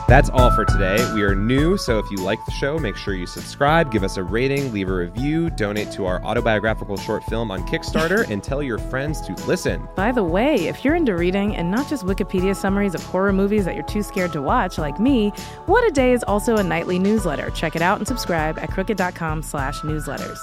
That's 0.08 0.30
all 0.30 0.50
for 0.52 0.64
today. 0.64 0.98
We 1.14 1.24
are 1.24 1.36
new, 1.36 1.76
so 1.76 2.00
if 2.00 2.10
you 2.10 2.16
like 2.18 2.40
the 2.46 2.52
show, 2.52 2.80
make 2.80 2.96
sure 2.96 3.14
you 3.14 3.28
subscribe, 3.28 3.92
give 3.92 4.06
us 4.06 4.16
a 4.16 4.24
rating, 4.24 4.72
leave 4.72 4.88
a 4.88 4.96
review, 4.96 5.50
donate 5.50 5.92
to 5.92 6.06
our 6.06 6.24
autobiographical 6.24 6.96
short 6.96 7.26
film 7.26 7.52
on 7.52 7.68
Kickstarter, 7.68 8.26
and 8.30 8.42
tell 8.42 8.64
your 8.64 8.78
friends 8.78 9.20
to 9.28 9.34
listen. 9.46 9.86
By 9.98 10.14
the 10.14 10.24
way, 10.24 10.68
if 10.70 10.86
you're 10.86 10.96
into 10.96 11.14
reading 11.18 11.58
and 11.58 11.70
not 11.70 11.90
just 11.90 12.06
Wikipedia 12.06 12.56
summaries 12.56 12.96
of 12.96 13.04
horror 13.04 13.34
movies 13.34 13.66
that 13.66 13.76
you're 13.76 13.84
too 13.84 14.02
scared 14.02 14.32
to 14.32 14.42
watch, 14.42 14.78
like 14.78 14.98
me, 14.98 15.32
What 15.66 15.86
a 15.86 15.92
Day 15.92 16.14
is 16.14 16.24
also 16.24 16.56
a 16.56 16.64
nightly 16.64 17.00
newsletter. 17.00 17.50
Check 17.50 17.76
it 17.76 17.82
out 17.82 17.98
and 17.98 18.08
subscribe 18.08 18.58
at 18.60 18.72
crooked.com 18.72 19.44
slash 19.44 19.82
newsletters. 19.82 20.40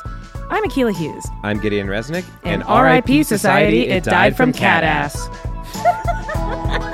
I'm 0.51 0.63
Akilah 0.65 0.95
Hughes. 0.95 1.27
I'm 1.43 1.59
Gideon 1.59 1.87
Resnick, 1.87 2.27
And 2.43 2.63
RIP 2.69 3.25
Society, 3.25 3.89
it 3.89 4.05
died 4.05 4.37
from 4.37 4.53
cat 4.53 4.85
ass. 4.85 5.27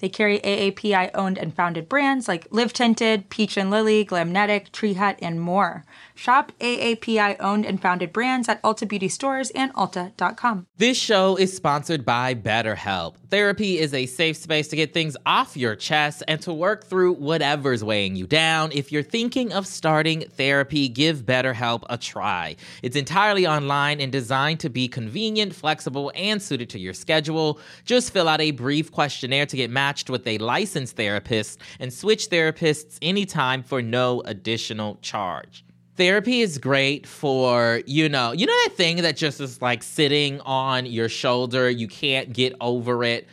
They 0.00 0.08
carry 0.08 0.40
AAPI 0.40 1.10
owned 1.14 1.38
and 1.38 1.54
founded 1.54 1.88
brands 1.88 2.26
like 2.26 2.46
Live 2.50 2.72
Tinted, 2.72 3.28
Peach 3.30 3.56
and 3.56 3.70
Lily, 3.70 4.04
Glamnetic, 4.04 4.72
Tree 4.72 4.94
Hut, 4.94 5.18
and 5.22 5.40
more. 5.40 5.84
Shop 6.14 6.52
AAPI 6.60 7.36
owned 7.40 7.64
and 7.64 7.80
founded 7.80 8.12
brands 8.12 8.48
at 8.48 8.62
Ulta 8.62 8.88
Beauty 8.88 9.08
stores 9.08 9.50
and 9.50 9.72
Ulta.com. 9.74 10.66
This 10.76 10.98
show 10.98 11.36
is 11.36 11.54
sponsored 11.54 12.04
by 12.04 12.34
BetterHelp. 12.34 13.16
Therapy 13.30 13.78
is 13.78 13.94
a 13.94 14.06
safe 14.06 14.36
space 14.36 14.68
to 14.68 14.76
get 14.76 14.92
things 14.92 15.16
off 15.24 15.56
your 15.56 15.76
chest 15.76 16.22
and 16.26 16.40
to 16.42 16.52
work 16.52 16.84
through 16.84 17.14
whatever's 17.14 17.84
weighing 17.84 18.16
you 18.16 18.26
down. 18.26 18.72
If 18.72 18.90
you're 18.90 19.02
thinking 19.02 19.52
of 19.52 19.66
starting 19.66 20.22
therapy, 20.22 20.88
give 20.88 21.24
BetterHelp 21.24 21.84
a 21.88 21.96
try. 21.96 22.56
It's 22.82 22.96
entirely 22.96 23.46
online 23.46 24.00
and 24.00 24.10
designed 24.10 24.60
to 24.60 24.68
be 24.68 24.88
convenient, 24.88 25.54
flexible, 25.54 26.10
and 26.16 26.42
suited 26.42 26.70
to 26.70 26.78
your 26.78 26.92
schedule. 26.92 27.60
Just 27.84 28.12
fill 28.12 28.28
out 28.28 28.40
a 28.40 28.50
brief 28.50 28.90
questionnaire 28.90 29.46
to 29.46 29.56
get 29.56 29.70
matched 29.90 30.08
with 30.08 30.24
a 30.28 30.38
licensed 30.38 30.94
therapist 30.94 31.58
and 31.80 31.92
switch 31.92 32.30
therapists 32.30 32.96
anytime 33.02 33.60
for 33.60 33.82
no 33.82 34.22
additional 34.24 34.96
charge 35.02 35.64
therapy 35.96 36.42
is 36.42 36.58
great 36.58 37.08
for 37.08 37.82
you 37.86 38.08
know 38.08 38.30
you 38.30 38.46
know 38.46 38.52
that 38.64 38.74
thing 38.76 38.98
that 38.98 39.16
just 39.16 39.40
is 39.40 39.60
like 39.60 39.82
sitting 39.82 40.40
on 40.42 40.86
your 40.86 41.08
shoulder 41.08 41.68
you 41.68 41.88
can't 41.88 42.32
get 42.32 42.54
over 42.60 43.02
it 43.02 43.26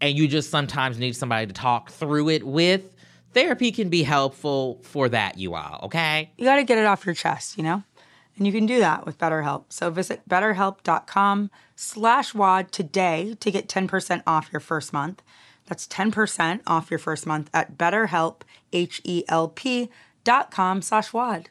and 0.00 0.18
you 0.18 0.26
just 0.26 0.50
sometimes 0.50 0.98
need 0.98 1.14
somebody 1.14 1.46
to 1.46 1.52
talk 1.52 1.88
through 1.92 2.28
it 2.28 2.44
with 2.44 2.82
therapy 3.32 3.70
can 3.70 3.88
be 3.88 4.02
helpful 4.02 4.80
for 4.82 5.08
that 5.08 5.38
you 5.38 5.54
all 5.54 5.78
okay 5.84 6.32
You 6.36 6.44
got 6.44 6.56
to 6.56 6.64
get 6.64 6.78
it 6.78 6.84
off 6.84 7.06
your 7.06 7.14
chest, 7.14 7.56
you 7.56 7.62
know? 7.62 7.84
And 8.36 8.46
you 8.46 8.52
can 8.52 8.66
do 8.66 8.78
that 8.80 9.04
with 9.04 9.18
BetterHelp. 9.18 9.64
So 9.68 9.90
visit 9.90 10.26
betterhelp.com 10.28 11.50
slash 11.76 12.34
WAD 12.34 12.72
today 12.72 13.36
to 13.38 13.50
get 13.50 13.68
10% 13.68 14.22
off 14.26 14.48
your 14.52 14.60
first 14.60 14.92
month. 14.92 15.22
That's 15.66 15.86
10% 15.86 16.60
off 16.66 16.90
your 16.90 16.98
first 16.98 17.26
month 17.26 17.50
at 17.54 17.78
betterhelp, 17.78 18.42
H-E-L-P 18.72 19.90
dot 20.24 20.50
com 20.50 20.82
slash 20.82 21.12
WAD. 21.12 21.50